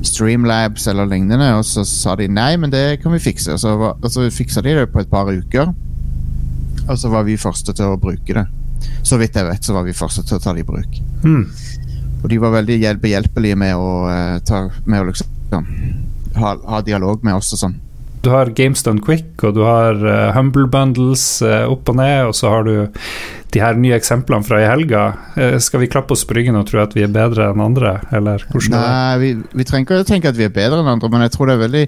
Streamlabs 0.00 0.88
eller 0.88 1.12
lignende, 1.12 1.52
og 1.60 1.68
så 1.68 1.84
sa 1.84 2.16
de 2.16 2.32
nei, 2.32 2.54
men 2.56 2.72
det 2.72 3.02
kan 3.04 3.12
vi 3.12 3.20
fikse. 3.20 3.60
Så, 3.60 3.76
og 3.76 4.08
så 4.08 4.30
fiksa 4.32 4.64
de 4.64 4.78
det 4.80 4.88
på 4.94 5.04
et 5.04 5.12
par 5.12 5.28
uker, 5.28 5.74
og 6.90 6.98
så 6.98 7.10
var 7.12 7.26
vi 7.26 7.38
første 7.38 7.74
til 7.76 7.92
å 7.92 8.00
bruke 8.00 8.34
det. 8.36 8.46
Så 9.06 9.18
vidt 9.20 9.36
jeg 9.36 9.46
vet, 9.46 9.64
så 9.64 9.76
var 9.76 9.86
vi 9.86 9.96
første 9.96 10.24
til 10.26 10.38
å 10.38 10.42
ta 10.42 10.54
det 10.56 10.64
i 10.64 10.68
bruk. 10.68 10.98
Mm. 11.22 11.44
Og 12.20 12.26
de 12.32 12.38
var 12.42 12.54
veldig 12.56 12.78
behjelpelige 13.00 13.58
med 13.58 13.76
å, 13.76 13.92
eh, 14.10 14.38
ta, 14.44 14.64
med 14.84 15.02
å 15.04 15.08
liksom, 15.08 15.62
ha, 16.36 16.56
ha 16.74 16.80
dialog 16.84 17.24
med 17.24 17.38
oss 17.38 17.52
og 17.56 17.62
sånn. 17.62 17.78
Du 18.20 18.28
har 18.28 18.50
Games 18.52 18.82
Done 18.84 19.00
Quick, 19.00 19.32
og 19.48 19.54
du 19.56 19.62
har 19.64 19.96
uh, 20.04 20.30
Humble 20.36 20.66
Bundles 20.68 21.22
uh, 21.40 21.64
opp 21.72 21.88
og 21.88 21.96
ned, 21.96 22.26
og 22.28 22.34
så 22.36 22.50
har 22.52 22.66
du 22.66 22.74
de 23.50 23.62
her 23.62 23.78
nye 23.80 23.96
eksemplene 23.96 24.44
fra 24.44 24.58
i 24.60 24.66
helga. 24.68 25.06
Uh, 25.38 25.56
skal 25.62 25.80
vi 25.80 25.88
klappe 25.88 26.12
oss 26.12 26.26
på 26.28 26.36
ryggen 26.36 26.58
og 26.60 26.66
tro 26.68 26.82
at 26.82 26.92
vi 26.96 27.06
er 27.06 27.14
bedre 27.14 27.48
enn 27.54 27.62
andre, 27.64 27.94
eller 28.12 28.44
hvordan 28.52 28.76
det? 28.76 28.82
Nei, 28.84 29.14
vi, 29.22 29.30
vi 29.56 29.66
trenger 29.68 29.86
ikke 29.88 30.02
å 30.04 30.08
tenke 30.10 30.28
at 30.34 30.36
vi 30.36 30.44
er 30.44 30.52
bedre 30.52 30.82
enn 30.82 30.92
andre, 30.92 31.08
men 31.14 31.24
jeg 31.24 31.32
tror 31.36 31.48
det 31.50 31.56
er 31.56 31.64
veldig 31.66 31.86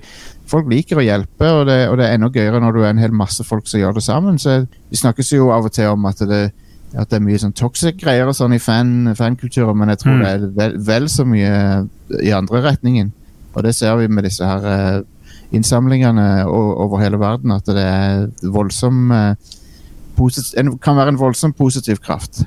Folk 0.52 0.66
liker 0.68 0.98
å 0.98 1.04
hjelpe, 1.04 1.48
og 1.54 1.62
det, 1.68 1.76
og 1.88 1.94
det 2.00 2.08
er 2.08 2.16
enda 2.16 2.28
gøyere 2.34 2.58
når 2.60 2.74
du 2.74 2.80
er 2.82 2.88
en 2.90 2.98
hel 3.00 3.12
masse 3.14 3.44
folk 3.46 3.68
som 3.70 3.78
gjør 3.80 3.94
det 3.96 4.02
sammen. 4.04 4.40
Så 4.42 4.56
Vi 4.90 4.98
snakkes 4.98 5.30
jo 5.32 5.46
av 5.54 5.68
og 5.68 5.72
til 5.72 5.86
om 5.92 6.08
at 6.10 6.18
det, 6.28 6.40
at 6.98 7.08
det 7.12 7.16
er 7.16 7.22
mye 7.24 7.38
sånn 7.40 7.54
toxic 7.56 8.00
greier 8.02 8.28
og 8.28 8.34
sånn 8.36 8.56
i 8.56 8.58
fan, 8.60 9.14
fankulturen, 9.16 9.78
men 9.78 9.92
jeg 9.94 10.02
tror 10.02 10.16
Mm. 10.18 10.20
det 10.24 10.32
er 10.32 10.44
vel, 10.58 10.74
vel 10.90 11.06
så 11.08 11.24
mye 11.24 11.54
i 12.20 12.34
andre 12.36 12.60
retningen. 12.66 13.12
Og 13.54 13.62
det 13.64 13.72
ser 13.78 13.96
vi 14.02 14.10
med 14.12 14.26
disse 14.26 14.44
her 14.44 15.04
innsamlingene 15.52 16.46
over 16.48 17.02
hele 17.02 17.20
verden, 17.20 17.52
at 17.54 17.68
det 17.68 17.84
er 17.84 18.26
voldsom 18.54 19.12
eh, 19.12 19.52
en, 20.60 20.74
kan 20.78 20.98
være 20.98 21.14
en 21.14 21.20
voldsom 21.20 21.54
positiv 21.56 22.02
kraft. 22.04 22.44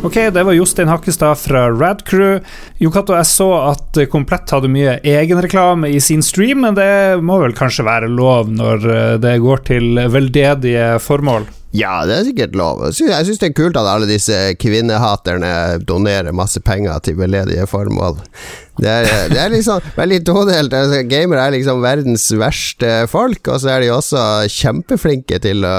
Ok, 0.00 0.14
det 0.32 0.42
var 0.42 0.56
Jostein 0.56 0.88
Hakkestad 0.88 1.36
fra 1.36 1.66
Radcrew. 1.68 2.38
Jokato, 2.80 3.12
jeg 3.18 3.28
så 3.28 3.48
at 3.68 3.98
eh, 4.00 4.08
Komplett 4.08 4.48
hadde 4.48 4.70
mye 4.72 4.94
egenreklame 5.04 5.90
i 5.92 6.00
sin 6.00 6.24
stream, 6.24 6.64
men 6.64 6.78
det 6.78 7.20
må 7.20 7.36
vel 7.42 7.52
kanskje 7.56 7.84
være 7.84 8.08
lov 8.08 8.48
når 8.48 8.86
eh, 8.88 9.16
det 9.20 9.36
går 9.44 9.66
til 9.68 10.00
veldedige 10.08 10.94
formål? 11.04 11.44
Ja, 11.70 12.00
det 12.02 12.14
er 12.16 12.24
sikkert 12.26 12.56
lov. 12.58 12.80
Jeg 12.88 12.96
sy- 12.98 13.10
syns 13.28 13.38
det 13.38 13.48
er 13.52 13.54
kult 13.54 13.76
at 13.78 13.86
alle 13.86 14.08
disse 14.10 14.34
kvinnehaterne 14.58 15.78
donerer 15.86 16.34
masse 16.34 16.58
penger 16.66 16.98
til 17.06 17.14
veldedige 17.20 17.62
formål. 17.70 18.16
Det 18.80 18.88
er, 18.90 19.28
det 19.30 19.38
er 19.38 19.52
liksom 19.52 19.84
veldig 20.00 20.18
todelt. 20.26 20.74
Altså, 20.74 21.04
Gamere 21.06 21.44
er 21.46 21.54
liksom 21.54 21.78
verdens 21.84 22.24
verste 22.40 22.90
folk, 23.12 23.46
og 23.52 23.60
så 23.62 23.70
er 23.76 23.84
de 23.84 23.92
også 23.94 24.24
kjempeflinke 24.50 25.38
til 25.44 25.62
å, 25.68 25.76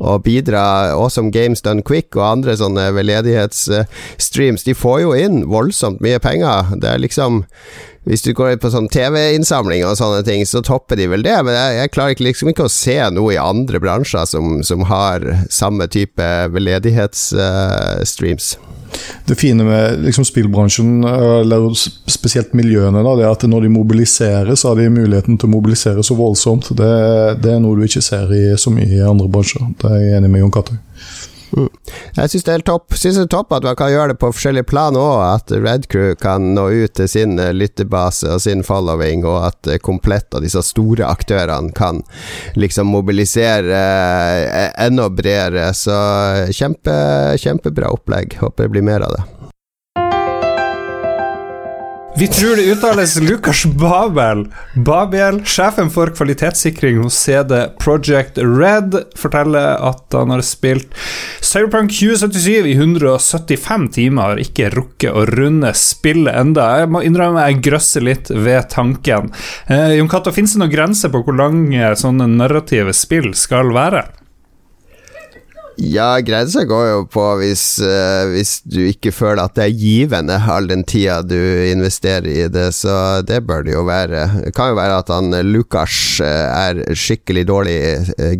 å 0.00 0.16
bidra. 0.24 0.64
Awesome 0.96 1.28
Games 1.34 1.60
Done 1.66 1.84
Quick 1.84 2.16
og 2.16 2.24
andre 2.30 2.56
sånne 2.56 2.88
veldedighetsstreams. 2.96 4.64
De 4.64 4.74
får 4.78 5.02
jo 5.04 5.12
inn 5.18 5.42
voldsomt 5.52 6.00
mye 6.04 6.22
penger. 6.24 6.72
Det 6.80 6.88
er 6.94 7.02
liksom 7.04 7.42
hvis 8.08 8.24
du 8.26 8.32
går 8.34 8.56
på 8.58 8.70
sånn 8.72 8.88
TV-innsamling 8.90 9.84
og 9.86 9.94
sånne 9.98 10.24
ting, 10.26 10.42
så 10.48 10.62
topper 10.64 10.98
de 10.98 11.06
vel 11.12 11.22
det, 11.22 11.36
men 11.46 11.54
jeg, 11.54 11.76
jeg 11.78 11.92
klarer 11.94 12.24
liksom 12.26 12.50
ikke 12.50 12.66
å 12.66 12.72
se 12.72 12.98
noe 13.14 13.34
i 13.34 13.38
andre 13.38 13.78
bransjer 13.82 14.26
som, 14.26 14.58
som 14.66 14.82
har 14.90 15.22
samme 15.52 15.86
type 15.92 16.28
veldedighetsstreams. 16.54 18.56
Det 19.24 19.38
fine 19.38 19.64
med 19.64 20.02
liksom, 20.04 20.24
spillbransjen, 20.28 21.04
eller 21.06 21.70
spesielt 22.10 22.52
miljøene, 22.58 23.04
da, 23.06 23.14
det 23.16 23.24
er 23.24 23.32
at 23.32 23.46
når 23.48 23.64
de 23.64 23.76
mobiliserer, 23.78 24.52
så 24.58 24.72
har 24.72 24.82
de 24.82 24.90
muligheten 24.92 25.38
til 25.38 25.48
å 25.48 25.54
mobilisere 25.54 26.02
så 26.04 26.16
voldsomt. 26.18 26.74
Det, 26.76 26.94
det 27.40 27.54
er 27.54 27.62
noe 27.62 27.78
du 27.78 27.86
ikke 27.86 28.04
ser 28.04 28.34
i 28.36 28.50
så 28.60 28.74
mye 28.74 28.98
i 28.98 29.06
andre 29.06 29.30
bransjer. 29.32 29.64
Det 29.80 29.88
er 29.88 30.02
jeg 30.02 30.18
enig 30.18 30.34
med 30.34 30.44
Jon 30.44 30.56
Cato 30.58 30.76
i. 31.58 31.66
Jeg 32.16 32.32
syns 32.32 32.46
det 32.46 32.58
Synes 32.92 33.18
det 33.18 33.24
er 33.24 33.30
topp 33.32 33.52
at 33.56 33.66
man 33.66 33.76
kan 33.78 33.90
gjøre 33.92 34.12
det 34.12 34.18
på 34.22 34.30
forskjellige 34.34 34.68
plan 34.70 34.96
òg. 34.98 35.20
At 35.26 35.52
Red 35.52 35.88
Crew 35.92 36.14
kan 36.20 36.52
nå 36.56 36.68
ut 36.70 36.94
til 36.98 37.10
sin 37.10 37.38
eh, 37.40 37.52
lyttebase 37.56 38.30
og 38.36 38.42
sin 38.44 38.64
following, 38.66 39.26
og 39.28 39.48
at 39.50 39.70
eh, 39.70 39.80
Komplett 39.82 40.32
og 40.34 40.44
disse 40.44 40.62
store 40.64 41.08
aktørene 41.08 41.72
kan 41.76 42.02
liksom 42.54 42.92
mobilisere 42.92 43.82
eh, 43.82 44.70
enda 44.86 45.08
bredere. 45.10 45.70
Så 45.76 45.96
kjempe, 46.54 46.94
kjempebra 47.42 47.92
opplegg. 47.92 48.38
Håper 48.42 48.68
det 48.68 48.76
blir 48.76 48.90
mer 48.92 49.08
av 49.08 49.16
det. 49.18 49.41
Vi 52.16 52.26
tror 52.28 52.56
det 52.56 52.72
uttales 52.72 53.20
Lukas 53.20 53.64
Babel. 53.64 54.46
Babel, 54.74 55.40
sjefen 55.48 55.88
for 55.90 56.12
kvalitetssikring 56.12 56.98
hos 57.00 57.16
CD 57.16 57.62
Project 57.80 58.36
Red, 58.38 58.98
forteller 59.16 59.80
at 59.80 60.12
han 60.12 60.30
har 60.34 60.44
spilt 60.44 60.92
Cyberpunk 61.40 61.94
2077 61.96 62.68
i 62.68 62.76
175 62.76 63.88
timer, 63.96 64.34
har 64.34 64.44
ikke 64.44 64.70
rukket 64.76 65.16
å 65.16 65.24
runde 65.32 65.72
spillet 65.72 66.36
enda. 66.36 66.68
Jeg 66.82 66.92
må 66.92 67.00
innrømme 67.06 67.48
jeg 67.48 67.62
grøsser 67.64 68.04
litt 68.04 68.28
ved 68.28 68.68
tanken. 68.76 69.32
Eh, 69.72 69.96
Jon 69.96 70.12
Cato, 70.12 70.36
finnes 70.36 70.52
det 70.52 70.60
noen 70.60 70.76
grenser 70.76 71.12
på 71.12 71.24
hvor 71.24 71.40
lange 71.40 71.94
sånne 71.96 72.28
narrative 72.36 72.92
spill 72.92 73.32
skal 73.32 73.72
være? 73.72 74.04
Ja, 75.76 76.20
grensa 76.20 76.64
går 76.64 76.86
jo 76.86 76.98
på 77.08 77.22
hvis, 77.40 77.64
uh, 77.80 78.28
hvis 78.32 78.58
du 78.68 78.80
ikke 78.90 79.12
føler 79.14 79.44
at 79.46 79.54
det 79.56 79.64
er 79.64 79.78
givende 79.80 80.36
all 80.52 80.68
den 80.68 80.84
tida 80.88 81.20
du 81.24 81.38
investerer 81.70 82.28
i 82.28 82.48
det, 82.52 82.68
så 82.76 83.22
det 83.26 83.40
bør 83.48 83.64
det 83.64 83.74
jo 83.74 83.84
være. 83.88 84.26
Det 84.44 84.52
kan 84.56 84.72
jo 84.72 84.78
være 84.78 84.98
at 85.00 85.12
han 85.12 85.32
eh, 85.36 85.44
Lukas 85.46 86.20
eh, 86.20 86.28
er 86.52 86.96
skikkelig 86.98 87.46
dårlig 87.48 87.78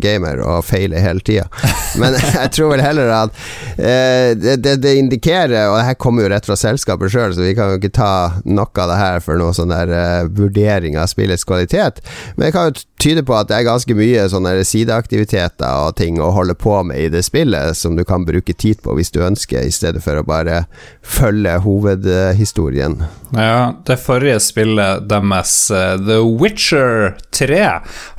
gamer 0.01 0.43
og 0.45 0.63
feiler 0.67 1.01
hele 1.01 1.23
tida, 1.25 1.47
men 2.01 2.15
jeg 2.37 2.53
tror 2.53 2.73
vel 2.75 2.85
heller 2.85 3.11
at 3.17 3.33
uh, 3.33 4.29
det, 4.37 4.59
det, 4.63 4.77
det 4.83 4.95
indikerer, 5.01 5.71
og 5.71 5.79
det 5.79 5.87
her 5.89 5.99
kommer 5.99 6.25
jo 6.25 6.31
rett 6.33 6.47
fra 6.47 6.57
selskapet 6.59 7.13
sjøl, 7.13 7.33
så 7.35 7.45
vi 7.45 7.55
kan 7.57 7.73
jo 7.73 7.81
ikke 7.81 7.93
ta 7.97 8.13
noe 8.45 8.69
av 8.83 8.93
det 8.93 8.99
her 9.01 9.21
for 9.25 9.41
noe 9.41 9.55
sånn 9.57 9.73
der 9.73 9.93
uh, 9.93 10.29
vurdering 10.29 10.99
av 11.01 11.09
spillets 11.11 11.47
kvalitet, 11.47 12.03
men 12.35 12.47
det 12.47 12.55
kan 12.55 12.69
jo 12.69 12.85
tyde 13.03 13.25
på 13.27 13.35
at 13.35 13.49
det 13.49 13.57
er 13.57 13.67
ganske 13.67 13.97
mye 13.97 14.27
sånne 14.31 14.55
sideaktiviteter 14.67 15.87
og 15.87 15.97
ting 15.99 16.21
å 16.23 16.31
holde 16.35 16.55
på 16.55 16.77
med 16.87 17.01
i 17.01 17.09
det 17.11 17.22
spillet 17.25 17.77
som 17.77 17.97
du 17.97 18.03
kan 18.07 18.25
bruke 18.27 18.53
tid 18.53 18.81
på 18.83 18.95
hvis 18.97 19.11
du 19.13 19.21
ønsker, 19.25 19.63
i 19.65 19.73
stedet 19.73 20.03
for 20.03 20.19
å 20.19 20.25
bare 20.27 20.65
følge 21.01 21.57
hovedhistorien. 21.65 22.99
Ja, 23.33 23.73
det 23.87 23.99
forrige 24.03 24.39
spillet 24.43 25.07
deres, 25.09 25.55
eh, 25.71 25.95
The 26.01 26.19
Witcher 26.23 27.15
3, 27.31 27.63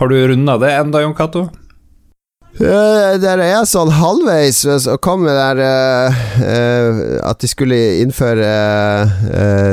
har 0.01 0.09
du 0.09 0.17
runda 0.29 0.59
det 0.59 0.73
enda, 0.79 1.05
Jon 1.05 1.15
Cato? 1.15 1.49
Uh, 2.55 3.17
der 3.19 3.41
er 3.43 3.49
jeg 3.49 3.67
sånn 3.67 3.91
halvveis 3.97 4.61
og 4.71 5.01
kom 5.03 5.25
med 5.27 5.35
der 5.35 5.59
uh, 5.59 6.19
uh, 6.39 7.01
at 7.27 7.41
de 7.43 7.51
skulle 7.51 7.79
innføre 7.99 8.51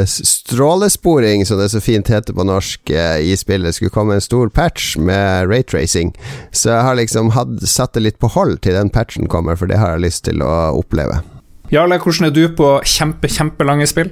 strålesporing, 0.10 1.46
som 1.46 1.62
det 1.62 1.70
så 1.74 1.82
fint 1.84 2.10
heter 2.10 2.34
på 2.34 2.46
norsk, 2.48 2.90
i 3.22 3.36
spillet. 3.38 3.78
Skulle 3.78 3.94
komme 3.94 4.18
en 4.18 4.24
stor 4.24 4.50
patch 4.50 4.96
med 4.98 5.52
raytracing. 5.52 6.16
Så 6.50 6.72
jeg 6.72 6.88
har 6.88 6.98
liksom 6.98 7.32
hatt, 7.36 7.60
satt 7.70 7.94
det 7.94 8.06
litt 8.08 8.20
på 8.22 8.32
hold 8.34 8.64
til 8.66 8.76
den 8.78 8.90
patchen 8.94 9.30
kommer, 9.30 9.60
for 9.60 9.70
det 9.70 9.78
har 9.82 9.96
jeg 9.96 10.08
lyst 10.08 10.26
til 10.26 10.42
å 10.42 10.74
oppleve. 10.80 11.22
Jarle, 11.72 12.02
hvordan 12.04 12.28
er 12.28 12.34
du 12.36 12.44
på 12.58 12.74
kjempe, 12.84 13.30
kjempelange 13.32 13.88
spill? 13.88 14.10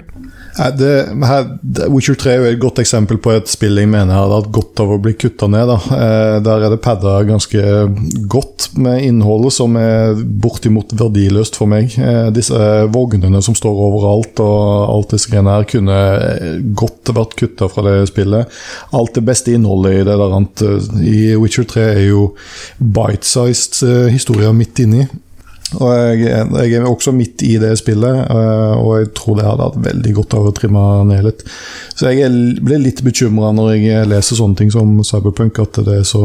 Det, 0.79 0.93
her, 1.29 1.45
Witcher 1.93 2.17
3 2.19 2.31
er 2.33 2.39
jo 2.41 2.47
et 2.49 2.61
godt 2.61 2.81
eksempel 2.81 3.19
på 3.21 3.31
et 3.35 3.49
spill 3.51 3.79
jeg 3.79 3.89
mener 3.91 4.17
hadde 4.17 4.39
hatt 4.41 4.51
godt 4.55 4.81
av 4.83 4.93
å 4.95 4.99
bli 5.01 5.13
kutta 5.19 5.47
ned. 5.51 5.69
Da. 5.69 5.99
der 6.43 6.65
er 6.65 6.73
det 6.73 6.81
padda 6.83 7.19
ganske 7.27 7.63
godt 8.31 8.69
med 8.79 9.03
innholdet 9.05 9.53
som 9.55 9.75
er 9.79 10.17
bortimot 10.17 10.93
verdiløst 10.99 11.57
for 11.59 11.69
meg. 11.69 11.93
Eh, 11.99 12.29
disse 12.35 12.57
vognene 12.93 13.41
som 13.45 13.57
står 13.57 13.81
overalt 13.87 14.41
og 14.43 14.59
alt 14.95 15.15
disse 15.15 15.31
greiene 15.31 15.55
her, 15.55 15.67
kunne 15.69 15.99
godt 16.77 17.13
vært 17.15 17.37
kutta 17.39 17.69
fra 17.71 17.85
det 17.87 18.09
spillet. 18.11 18.59
Alt 18.95 19.15
det 19.17 19.25
beste 19.27 19.55
innholdet 19.55 19.99
i 19.99 20.03
det 20.07 20.19
der 20.19 20.37
annet 20.39 20.65
i 21.03 21.19
Witcher 21.39 21.67
3 21.69 21.87
er 21.93 22.05
jo 22.09 22.29
bite-sized 22.79 23.81
eh, 23.87 24.11
historier 24.13 24.55
midt 24.55 24.83
inni. 24.83 25.07
Og 25.77 25.89
jeg, 25.93 26.21
jeg, 26.25 26.79
er 26.79 26.87
også 26.89 27.11
midt 27.13 27.43
i 27.45 27.53
det 27.61 27.75
spillet, 27.77 28.23
eh, 28.25 28.77
og 28.79 28.93
jeg 28.97 29.11
tror 29.17 29.37
det 29.37 29.45
hadde 29.45 29.67
hatt 29.67 29.81
veldig 29.85 30.13
godt 30.17 30.35
av 30.39 30.47
å 30.49 30.53
trimme 30.57 30.85
ned 31.11 31.27
litt. 31.27 31.43
Så 31.93 32.09
jeg 32.09 32.31
blir 32.65 32.81
litt 32.81 33.03
bekymra 33.05 33.51
når 33.53 33.75
jeg 33.75 34.07
leser 34.09 34.39
sånne 34.39 34.57
ting 34.57 34.73
som 34.73 34.97
Cyberpunk, 35.05 35.61
at 35.61 35.81
det 35.85 35.99
er 36.01 36.07
så, 36.09 36.23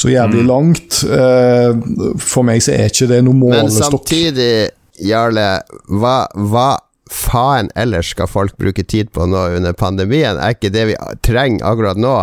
så 0.00 0.12
jævlig 0.12 0.46
mm. 0.46 0.48
langt. 0.48 1.02
Eh, 1.04 2.16
for 2.22 2.48
meg 2.48 2.64
så 2.64 2.72
er 2.78 2.88
ikke 2.88 3.10
det 3.12 3.20
noe 3.26 3.36
målestokk. 3.36 3.76
Men 3.76 3.98
samtidig, 3.98 4.54
Jarle, 5.02 5.50
hva, 5.92 6.16
hva 6.48 6.70
faen 7.12 7.70
ellers 7.78 8.12
skal 8.14 8.30
folk 8.30 8.56
bruke 8.60 8.84
tid 8.88 9.12
på 9.14 9.26
nå 9.28 9.44
under 9.58 9.76
pandemien? 9.76 10.40
Er 10.40 10.56
ikke 10.56 10.72
det 10.74 10.86
vi 10.90 10.96
trenger 11.24 11.66
akkurat 11.68 12.00
nå, 12.00 12.14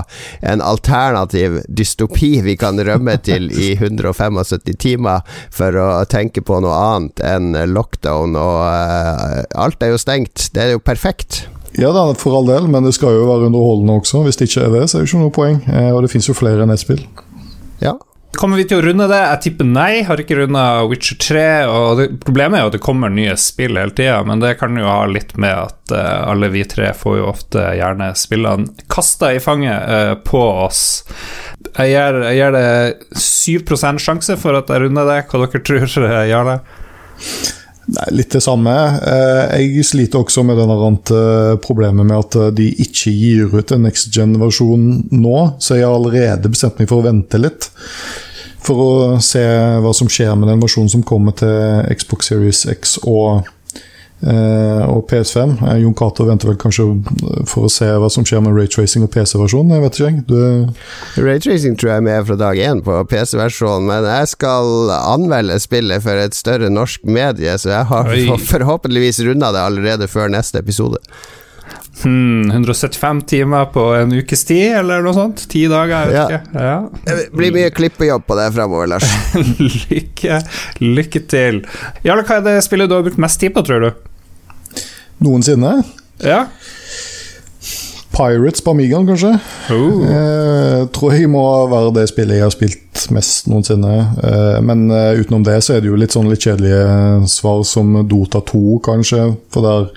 en 0.42 0.64
alternativ 0.66 1.62
dystopi 1.68 2.40
vi 2.46 2.58
kan 2.60 2.80
rømme 2.80 3.18
til 3.26 3.50
i 3.54 3.72
175 3.78 4.76
timer 4.80 5.24
for 5.54 5.76
å 5.80 5.88
tenke 6.10 6.44
på 6.46 6.60
noe 6.64 6.76
annet 6.76 7.24
enn 7.26 7.54
lockdown 7.70 8.36
og 8.40 8.60
uh, 8.66 9.46
Alt 9.60 9.84
er 9.84 9.94
jo 9.94 10.02
stengt. 10.02 10.50
Det 10.56 10.62
er 10.64 10.76
jo 10.76 10.84
perfekt. 10.84 11.44
Ja 11.78 11.92
da, 11.94 12.08
for 12.18 12.38
all 12.38 12.48
del, 12.50 12.68
men 12.72 12.86
det 12.88 12.96
skal 12.98 13.14
jo 13.14 13.28
være 13.30 13.50
underholdende 13.50 14.00
også. 14.02 14.24
Hvis 14.26 14.40
det 14.40 14.50
ikke 14.50 14.66
er 14.66 14.76
det, 14.76 14.86
så 14.90 14.98
er 14.98 15.04
det 15.04 15.10
ikke 15.12 15.22
noe 15.22 15.34
poeng. 15.36 15.60
Eh, 15.70 15.90
og 15.94 16.02
det 16.04 16.12
finnes 16.14 16.30
jo 16.30 16.38
flere 16.38 16.66
nettspill. 16.70 17.04
Ja, 17.84 17.96
Kommer 18.38 18.60
vi 18.60 18.66
til 18.70 18.78
å 18.78 18.84
runde 18.86 19.08
det? 19.10 19.20
Jeg 19.20 19.42
tipper 19.44 19.68
nei. 19.68 20.04
Har 20.06 20.22
ikke 20.22 20.38
runda 20.38 20.64
Witcher 20.88 21.18
3. 21.20 21.46
Og 21.74 22.00
det, 22.00 22.08
problemet 22.22 22.60
er 22.60 22.64
jo 22.64 22.72
at 22.72 22.76
det 22.78 22.84
kommer 22.86 23.12
nye 23.14 23.34
spill 23.42 23.80
hele 23.80 23.96
tida, 23.96 24.20
men 24.28 24.44
det 24.44 24.54
kan 24.60 24.78
jo 24.78 24.86
ha 24.86 25.02
litt 25.10 25.34
med 25.42 25.56
at 25.56 25.94
uh, 25.96 26.30
alle 26.30 26.52
vi 26.54 26.62
tre 26.70 26.92
får 26.96 27.18
jo 27.20 27.30
ofte 27.32 27.66
gjerne 27.80 28.12
spillene 28.20 28.86
kasta 28.92 29.34
i 29.34 29.42
fanget 29.44 29.90
uh, 29.90 30.14
på 30.22 30.44
oss. 30.68 30.84
Jeg 31.74 31.96
gir, 32.38 32.54
det 32.54 32.68
7 33.18 33.98
sjanse 33.98 34.38
for 34.40 34.60
at 34.62 34.70
jeg 34.70 34.86
runder 34.86 35.10
det. 35.10 35.24
Hva 35.32 35.44
dere 35.48 35.64
tror 35.66 35.90
det? 36.54 36.60
Nei, 37.90 38.08
litt 38.14 38.34
det 38.36 38.44
samme. 38.46 38.74
Eh, 39.02 39.60
jeg 39.64 39.86
sliter 39.88 40.22
også 40.22 40.44
med 40.46 40.60
denne 40.60 40.78
problemet 41.64 42.06
med 42.06 42.18
at 42.18 42.40
de 42.58 42.70
ikke 42.86 43.14
gir 43.14 43.54
ut 43.56 43.74
en 43.74 43.86
next 43.88 44.12
gen-versjon 44.14 44.90
nå, 45.10 45.38
så 45.58 45.80
jeg 45.80 45.88
har 45.88 45.96
allerede 45.98 46.52
bestemt 46.52 46.82
meg 46.82 46.92
for 46.92 47.02
å 47.02 47.10
vente 47.10 47.42
litt 47.42 47.72
for 48.66 48.82
å 48.84 48.92
se 49.24 49.42
hva 49.82 49.92
som 49.96 50.10
skjer 50.12 50.36
med 50.38 50.52
den 50.52 50.62
versjonen 50.62 50.92
som 50.92 51.06
kommer 51.08 51.36
til 51.40 51.86
Xbox 51.96 52.30
Series 52.32 52.66
X 52.70 52.98
og, 53.06 53.46
eh, 53.46 53.56
og 54.20 55.06
PS5. 55.08 55.56
Eh, 55.64 55.78
Jon 55.84 55.96
Cato 55.96 56.26
venter 56.28 56.52
vel 56.52 56.60
kanskje 56.60 56.88
for 57.48 57.68
å 57.68 57.72
se 57.72 57.88
hva 57.88 58.10
som 58.12 58.26
skjer 58.28 58.44
med 58.44 58.56
raytracing 58.58 59.06
og 59.06 59.14
PC-versjonen. 59.14 59.76
Jeg 59.78 59.86
vet 59.86 60.00
ikke, 60.00 60.24
du 60.28 61.24
Raytracing 61.24 61.80
tror 61.80 61.94
jeg 61.94 62.04
er 62.04 62.08
med 62.10 62.28
fra 62.28 62.40
dag 62.40 62.60
én 62.60 62.84
på 62.86 63.00
PC-versjonen, 63.12 63.88
men 63.88 64.08
jeg 64.10 64.32
skal 64.36 64.94
anmelde 65.00 65.60
spillet 65.64 66.04
for 66.04 66.20
et 66.20 66.38
større 66.38 66.72
norsk 66.74 67.08
medie, 67.08 67.56
så 67.62 67.74
jeg 67.78 67.92
har 67.94 68.16
forhåpentligvis 68.54 69.24
runda 69.28 69.54
det 69.56 69.68
allerede 69.70 70.12
før 70.12 70.32
neste 70.36 70.60
episode. 70.64 71.00
Hmm, 72.04 72.52
175 72.52 73.22
timer 73.28 73.66
på 73.74 73.82
en 73.94 74.14
ukes 74.16 74.46
tid, 74.48 74.72
eller 74.80 75.04
noe 75.04 75.16
sånt? 75.16 75.44
Ti 75.52 75.66
dager, 75.68 75.96
jeg 76.08 76.12
vet 76.12 76.16
ja. 76.16 76.28
ikke. 76.28 76.64
Ja. 76.64 76.76
Det 77.08 77.26
blir 77.36 77.56
mye 77.56 77.72
klippejobb 77.76 78.24
på 78.28 78.38
det 78.40 78.46
fremover, 78.56 78.88
Lars. 78.94 79.08
lykke, 79.90 80.40
lykke 80.80 81.24
til. 81.28 81.60
Jarle, 82.08 82.24
hva 82.24 82.40
er 82.40 82.46
det 82.48 82.56
spillet 82.68 82.92
du 82.92 82.96
har 82.96 83.04
brukt 83.08 83.20
mest 83.20 83.42
tid 83.44 83.56
på, 83.56 83.66
tror 83.68 83.84
du? 83.84 84.09
Noensinne? 85.20 85.80
Ja. 86.24 86.46
Pirates 88.20 88.62
på 88.62 88.72
Amigaen, 88.72 89.08
kanskje. 89.08 89.34
Oh. 89.72 90.02
Eh, 90.04 90.88
tror 90.96 91.14
jeg 91.14 91.30
må 91.32 91.44
være 91.72 91.94
det 91.96 92.08
spillet 92.10 92.40
jeg 92.40 92.46
har 92.48 92.56
spilt 92.56 93.06
mest 93.16 93.48
noensinne. 93.48 93.94
Eh, 94.24 94.58
men 94.66 94.90
eh, 94.92 95.22
utenom 95.22 95.46
det 95.48 95.60
så 95.64 95.76
er 95.76 95.84
det 95.84 95.92
jo 95.92 96.00
litt 96.00 96.16
sånn 96.16 96.28
litt 96.32 96.44
kjedelige 96.44 97.30
svar 97.32 97.64
som 97.68 97.94
Dota 98.10 98.42
2, 98.44 98.64
kanskje. 98.84 99.30
For 99.54 99.64
der 99.64 99.90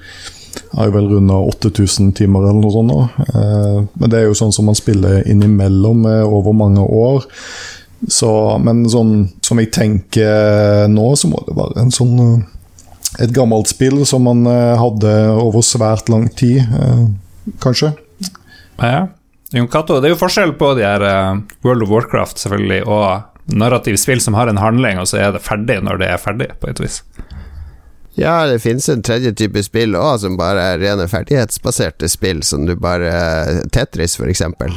har 0.76 0.88
jeg 0.88 0.94
vel 0.94 1.11
runda 1.14 1.40
8000 1.50 2.12
timer 2.20 2.46
eller 2.46 2.62
noe 2.62 2.74
sånt. 2.74 2.92
nå. 2.92 3.26
Eh, 3.26 3.78
men 3.98 4.12
det 4.12 4.20
er 4.20 4.28
jo 4.28 4.38
sånn 4.38 4.54
som 4.54 4.70
man 4.70 4.78
spiller 4.78 5.22
innimellom 5.26 6.06
over 6.28 6.54
mange 6.56 6.85
år. 6.85 7.26
Så, 8.11 8.28
men 8.62 8.82
sånn 8.90 9.28
som 9.46 9.61
jeg 9.62 9.70
tenker 9.74 10.88
nå, 10.90 11.12
så 11.16 11.30
må 11.30 11.42
det 11.46 11.54
være 11.54 11.85
en 11.85 11.94
sånn 11.94 12.18
eh, 12.22 12.40
et 13.20 13.33
gammelt 13.35 13.68
spill 13.68 14.05
som 14.09 14.25
man 14.29 14.46
eh, 14.48 14.77
hadde 14.81 15.16
over 15.37 15.64
svært 15.66 16.09
lang 16.12 16.29
tid, 16.38 16.62
kanskje. 17.61 17.92
Ja. 18.79 19.09
Jon 19.53 19.68
Cato, 19.68 19.98
det 20.01 20.09
er 20.09 20.14
jo 20.14 20.22
forskjell 20.22 20.55
på 20.57 20.70
de 20.79 20.87
her 20.87 21.03
World 21.61 21.85
of 21.85 21.90
Warcraft 21.92 22.40
selvfølgelig 22.40 22.87
og 22.88 23.53
narrativ 23.53 23.98
spill 24.01 24.20
som 24.20 24.35
har 24.35 24.48
en 24.48 24.62
handling, 24.62 25.01
og 25.03 25.11
så 25.11 25.20
er 25.20 25.35
det 25.35 25.44
ferdig 25.44 25.83
når 25.85 26.01
det 26.01 26.09
er 26.09 26.22
ferdig, 26.22 26.48
på 26.61 26.70
et 26.72 26.81
vis. 26.81 27.03
Ja, 28.14 28.46
det 28.46 28.59
finnes 28.61 28.88
en 28.92 29.01
tredje 29.03 29.31
type 29.33 29.62
spill 29.64 29.96
òg, 29.96 30.18
som 30.20 30.35
bare 30.37 30.75
er 30.75 30.83
rene 30.83 31.07
ferdighetsbaserte 31.09 32.11
spill, 32.12 32.42
som 32.44 32.66
du 32.68 32.75
bare 32.77 33.62
Tetris, 33.72 34.18
for 34.20 34.29
eksempel. 34.29 34.75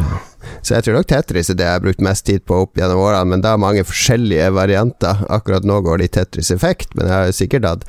Så 0.63 0.77
jeg 0.77 0.85
tror 0.85 0.99
nok 0.99 1.09
Tetris 1.09 1.51
er 1.51 1.59
det 1.59 1.67
jeg 1.67 1.75
har 1.75 1.83
brukt 1.83 2.03
mest 2.05 2.25
tid 2.29 2.45
på 2.47 2.61
opp 2.63 2.79
gjennom 2.79 3.01
årene, 3.03 3.33
men 3.33 3.43
da 3.43 3.51
er 3.53 3.61
mange 3.61 3.83
forskjellige 3.83 4.53
varianter. 4.55 5.25
Akkurat 5.27 5.67
nå 5.67 5.81
går 5.83 5.99
det 5.99 6.07
i 6.07 6.13
Tetris 6.19 6.53
Effekt, 6.55 6.95
men 6.95 7.11
jeg 7.11 7.15
har 7.15 7.35
sikkert 7.35 7.67
hatt 7.67 7.85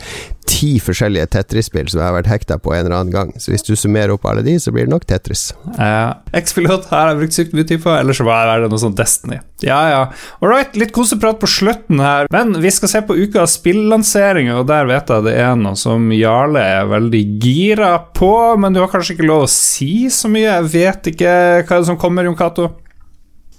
ti 0.47 0.77
forskjellige 0.83 1.29
Tetris-spill 1.35 1.91
som 1.91 2.01
jeg 2.01 2.07
har 2.07 2.17
vært 2.17 2.31
hekta 2.31 2.59
på 2.63 2.73
en 2.75 2.85
eller 2.85 2.97
annen 3.01 3.15
gang. 3.15 3.33
Så 3.41 3.53
hvis 3.53 3.67
du 3.67 3.75
summerer 3.77 4.15
opp 4.15 4.27
alle 4.29 4.45
de, 4.47 4.57
så 4.63 4.73
blir 4.75 4.87
det 4.87 4.95
nok 4.95 5.07
Tetris. 5.09 5.51
Uh, 5.77 6.15
X-Pilot 6.37 6.89
har 6.93 7.11
jeg 7.11 7.21
brukt 7.21 7.37
sykt 7.37 7.57
mye 7.57 7.69
tid 7.69 7.83
på, 7.85 7.93
ellers 7.93 8.21
så 8.21 8.27
var 8.29 8.53
det 8.55 8.71
noe 8.71 8.83
sånn 8.83 8.97
Destiny. 8.97 9.41
Ja, 9.65 9.81
ja. 9.89 10.01
All 10.41 10.53
right, 10.53 10.75
litt 10.77 10.93
koseprat 10.97 11.41
på 11.41 11.49
slutten 11.51 12.01
her, 12.05 12.31
men 12.33 12.57
vi 12.63 12.73
skal 12.75 12.93
se 12.93 13.03
på 13.07 13.17
ukas 13.17 13.59
spillanseringer, 13.61 14.61
og 14.61 14.71
der 14.71 14.89
vet 14.89 15.13
jeg 15.13 15.27
det 15.27 15.37
er 15.41 15.55
noe 15.61 15.77
som 15.81 16.11
Jarle 16.15 16.63
er 16.63 16.91
veldig 16.91 17.23
gira 17.43 17.93
på, 18.17 18.33
men 18.61 18.77
du 18.77 18.83
har 18.83 18.91
kanskje 18.93 19.17
ikke 19.17 19.31
lov 19.31 19.47
å 19.47 19.53
si 19.53 20.09
så 20.13 20.31
mye? 20.33 20.49
Jeg 20.49 20.73
vet 20.75 21.15
ikke 21.15 21.37
hva 21.63 21.79
er 21.79 21.81
det 21.81 21.89
som 21.89 22.01
kommer, 22.01 22.29
Jon 22.29 22.39
Cato? 22.39 22.71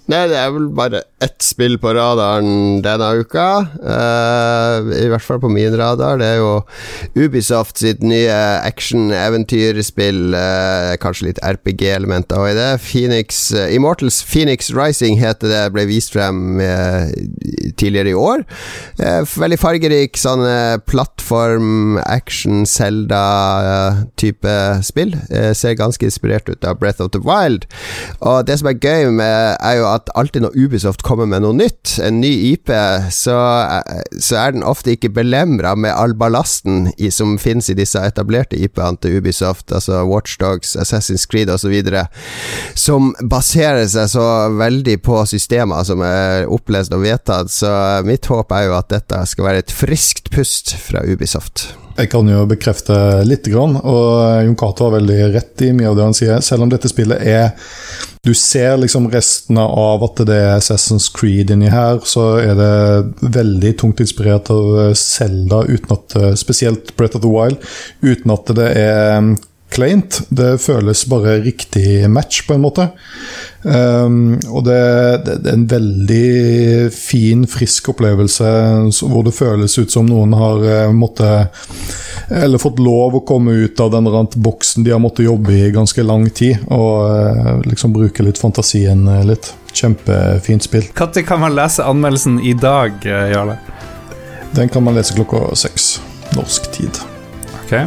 Nei, 0.08 0.22
det 0.32 0.38
er 0.40 0.54
vel 0.56 0.70
bare 0.72 1.02
ett 1.20 1.42
spill 1.44 1.76
på 1.82 1.92
radaren 1.98 2.80
denne 2.86 3.08
uka. 3.20 3.48
Uh, 3.82 4.88
I 4.96 5.08
hvert 5.12 5.26
fall 5.26 5.42
på 5.44 5.50
min 5.52 5.74
radar. 5.76 6.16
Det 6.22 6.28
er 6.30 6.38
jo 6.40 6.62
Ubisoft 7.18 7.82
sitt 7.82 8.04
nye 8.06 8.38
action-eventyrspill. 8.64 10.22
Uh, 10.32 10.94
kanskje 11.02 11.28
litt 11.28 11.42
RPG-elementer 11.44 12.40
i 12.48 12.54
det. 12.56 12.70
Phoenix, 12.86 13.42
uh, 13.52 13.66
Immortals 13.74 14.22
Phoenix 14.24 14.72
Rising 14.72 15.20
heter 15.20 15.52
det. 15.52 15.64
Ble 15.76 15.88
vist 15.90 16.16
frem 16.16 16.62
tidligere 17.78 18.14
i 18.14 18.18
år. 18.18 18.44
veldig 18.98 19.58
fargerik 19.60 20.18
sånn 20.20 20.44
plattform, 20.88 21.98
action, 22.06 22.64
Selda-type 22.70 24.56
spill. 24.88 25.16
ser 25.58 25.78
ganske 25.80 26.08
inspirert 26.08 26.50
ut 26.50 26.66
av 26.66 26.80
Breath 26.80 27.04
of 27.04 27.12
the 27.12 27.22
Wild. 27.24 27.68
Og 28.22 28.46
det 28.48 28.60
som 28.62 28.72
er 28.72 28.80
gøy 28.80 29.12
med, 29.12 29.58
er 29.60 29.80
jo 29.82 29.88
at 29.97 29.97
at 29.98 30.12
alltid 30.18 30.46
når 30.46 30.58
Ubisoft 30.58 31.04
kommer 31.06 31.28
med 31.30 31.44
noe 31.44 31.56
nytt, 31.58 31.98
en 32.04 32.20
ny 32.22 32.32
IP, 32.54 32.72
så, 33.14 33.38
så 34.14 34.40
er 34.42 34.56
den 34.56 34.66
ofte 34.68 34.94
ikke 34.96 35.12
belemra 35.14 35.74
med 35.78 35.94
all 35.94 36.16
ballasten 36.18 36.92
i, 36.98 37.12
som 37.14 37.38
finnes 37.42 37.70
i 37.72 37.78
disse 37.78 38.02
etablerte 38.02 38.60
IP-ene 38.60 39.02
til 39.02 39.20
Ubisoft, 39.20 39.72
altså 39.72 40.04
Watchdogs, 40.08 40.76
Assassin's 40.80 41.28
Creed 41.30 41.52
osv., 41.54 41.76
som 42.78 43.14
baserer 43.30 43.88
seg 43.92 44.12
så 44.12 44.28
veldig 44.58 45.00
på 45.06 45.24
systemer 45.30 45.86
som 45.88 46.04
er 46.06 46.48
opplest 46.52 46.96
og 46.96 47.04
vedtatt. 47.06 47.52
Så 47.54 47.72
mitt 48.08 48.28
håp 48.32 48.54
er 48.56 48.70
jo 48.70 48.78
at 48.78 48.92
dette 48.94 49.24
skal 49.30 49.52
være 49.52 49.66
et 49.66 49.74
friskt 49.74 50.32
pust 50.34 50.76
fra 50.88 51.04
Ubisoft. 51.08 51.70
Jeg 51.98 52.12
kan 52.12 52.28
jo 52.30 52.44
bekrefte 52.46 52.96
litt, 53.26 53.48
og 53.50 54.44
Jon 54.46 54.58
Cato 54.60 54.86
har 54.86 55.00
veldig 55.00 55.18
rett 55.34 55.64
i 55.66 55.72
mye 55.74 55.90
av 55.90 55.98
det 55.98 56.06
han 56.06 56.18
sier. 56.18 56.44
Selv 56.46 56.66
om 56.66 56.70
dette 56.70 56.92
spillet 56.92 57.24
er 57.26 57.56
Du 58.26 58.34
ser 58.36 58.76
liksom 58.82 59.06
restene 59.08 59.64
av 59.64 60.02
at 60.04 60.20
det 60.28 60.36
er 60.36 60.58
Assassin's 60.58 61.08
Creed 61.16 61.54
inni 61.54 61.70
her, 61.72 62.02
så 62.04 62.42
er 62.42 62.58
det 62.60 63.30
veldig 63.38 63.72
tungt 63.80 64.02
inspirert 64.04 64.50
av 64.52 64.92
Selda, 65.00 65.62
spesielt 66.36 66.92
Brett 66.98 67.16
of 67.16 67.24
the 67.24 67.32
Wild, 67.32 67.64
uten 68.04 68.34
at 68.36 68.52
det 68.58 68.68
er 68.82 69.30
kleint. 69.70 70.22
Det 70.30 70.58
føles 70.62 71.06
bare 71.10 71.40
riktig 71.44 72.10
match, 72.10 72.44
på 72.48 72.56
en 72.56 72.64
måte. 72.64 72.88
Um, 73.64 74.38
og 74.54 74.64
det, 74.68 74.80
det, 75.26 75.38
det, 75.44 75.52
er 75.52 75.58
en 75.58 75.68
veldig 75.70 76.92
fin, 76.94 77.44
frisk 77.50 77.90
opplevelse 77.92 78.48
hvor 79.02 79.26
det 79.26 79.34
føles 79.36 79.74
ut 79.82 79.92
som 79.92 80.08
noen 80.08 80.36
har 80.38 80.62
uh, 80.62 80.94
måttet 80.96 81.50
Eller 82.32 82.62
fått 82.62 82.78
lov 82.80 83.18
å 83.18 83.24
komme 83.28 83.56
ut 83.66 83.82
av 83.82 83.92
den 83.92 84.08
boksen 84.46 84.86
de 84.86 84.94
har 84.94 85.02
måttet 85.04 85.26
jobbe 85.26 85.56
i 85.58 85.72
ganske 85.76 86.04
lang 86.06 86.30
tid, 86.30 86.64
og 86.72 87.08
uh, 87.10 87.54
liksom 87.68 87.96
bruke 87.96 88.24
litt 88.24 88.40
fantasien 88.40 89.08
uh, 89.08 89.24
litt. 89.28 89.54
Kjempefint 89.78 90.66
spill. 90.66 90.88
Når 90.98 91.22
kan 91.28 91.44
man 91.44 91.54
lese 91.54 91.86
anmeldelsen 91.86 92.40
i 92.42 92.56
dag, 92.58 92.98
Jarle? 93.06 93.60
Den 94.58 94.72
kan 94.74 94.82
man 94.88 94.98
lese 94.98 95.14
klokka 95.14 95.52
seks 95.60 96.00
norsk 96.34 96.72
tid. 96.74 97.04
Ok. 97.62 97.78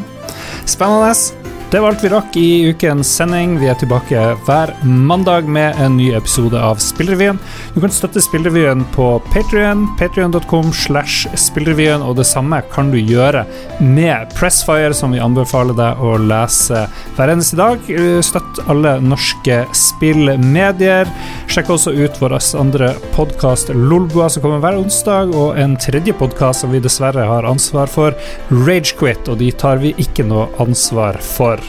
Spennende. 0.70 1.39
Det 1.70 1.78
var 1.80 1.92
alt 1.92 2.04
vi 2.04 2.08
rakk 2.10 2.36
i 2.36 2.48
ukens 2.66 3.06
sending. 3.14 3.52
Vi 3.60 3.68
er 3.70 3.76
tilbake 3.78 4.18
hver 4.42 4.72
mandag 4.82 5.46
med 5.46 5.78
en 5.78 5.94
ny 6.00 6.08
episode 6.18 6.58
av 6.58 6.80
Spillrevyen. 6.82 7.38
Du 7.76 7.78
kan 7.84 7.92
støtte 7.94 8.18
Spillrevyen 8.24 8.82
på 8.90 9.12
Patrion, 9.30 9.84
patrion.com 10.00 10.72
slash 10.74 11.30
spillrevyen, 11.38 12.02
og 12.02 12.16
det 12.18 12.26
samme 12.26 12.58
kan 12.72 12.90
du 12.90 12.98
gjøre 12.98 13.44
med 13.78 14.34
Pressfire, 14.34 14.90
som 14.98 15.14
vi 15.14 15.22
anbefaler 15.22 15.78
deg 15.78 16.02
å 16.02 16.16
lese 16.18 16.88
hver 17.14 17.34
eneste 17.36 17.60
dag. 17.60 17.86
Støtt 18.26 18.58
alle 18.66 18.96
norske 19.04 19.60
spillmedier. 19.70 21.06
Sjekk 21.54 21.70
også 21.76 21.94
ut 21.94 22.18
vår 22.18 22.34
andre 22.58 22.96
podkast 23.14 23.70
Lolbua, 23.76 24.26
som 24.26 24.42
kommer 24.42 24.66
hver 24.66 24.80
onsdag, 24.82 25.30
og 25.38 25.54
en 25.54 25.78
tredje 25.78 26.18
podkast 26.18 26.66
som 26.66 26.74
vi 26.74 26.82
dessverre 26.82 27.30
har 27.30 27.46
ansvar 27.46 27.86
for, 27.94 28.18
Ragequit, 28.66 29.30
og 29.30 29.38
de 29.38 29.54
tar 29.54 29.78
vi 29.86 29.94
ikke 30.02 30.26
noe 30.26 30.50
ansvar 30.58 31.22
for. 31.22 31.59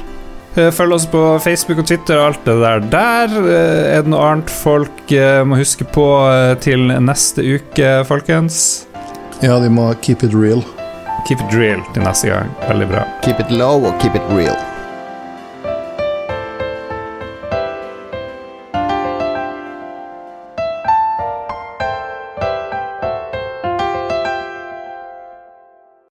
Eh, 0.56 0.72
følg 0.76 0.98
oss 0.98 1.06
på 1.08 1.20
Facebook 1.40 1.80
og 1.80 1.88
Twitter 1.88 2.20
og 2.20 2.26
alt 2.32 2.48
det 2.48 2.58
der 2.60 2.82
der. 2.92 3.36
Eh, 3.40 3.96
er 3.96 4.04
det 4.04 4.12
noe 4.12 4.26
annet 4.34 4.52
folk 4.52 5.14
eh, 5.16 5.44
må 5.48 5.60
huske 5.62 5.88
på 5.88 6.08
til 6.64 6.92
neste 7.00 7.46
uke, 7.56 7.94
folkens? 8.10 8.88
Ja, 9.42 9.58
de 9.64 9.72
må 9.72 9.88
keep 10.04 10.26
it 10.28 10.36
real. 10.36 10.66
Keep 11.30 11.46
it 11.48 11.56
real 11.56 11.86
til 11.96 12.04
neste 12.04 12.34
gang. 12.34 12.52
Veldig 12.68 12.92
bra. 12.92 13.08
Keep 13.24 13.46
it 13.46 13.56
low 13.56 13.88
og 13.88 13.96
keep 14.04 14.18
it 14.18 14.28
real. 14.36 14.58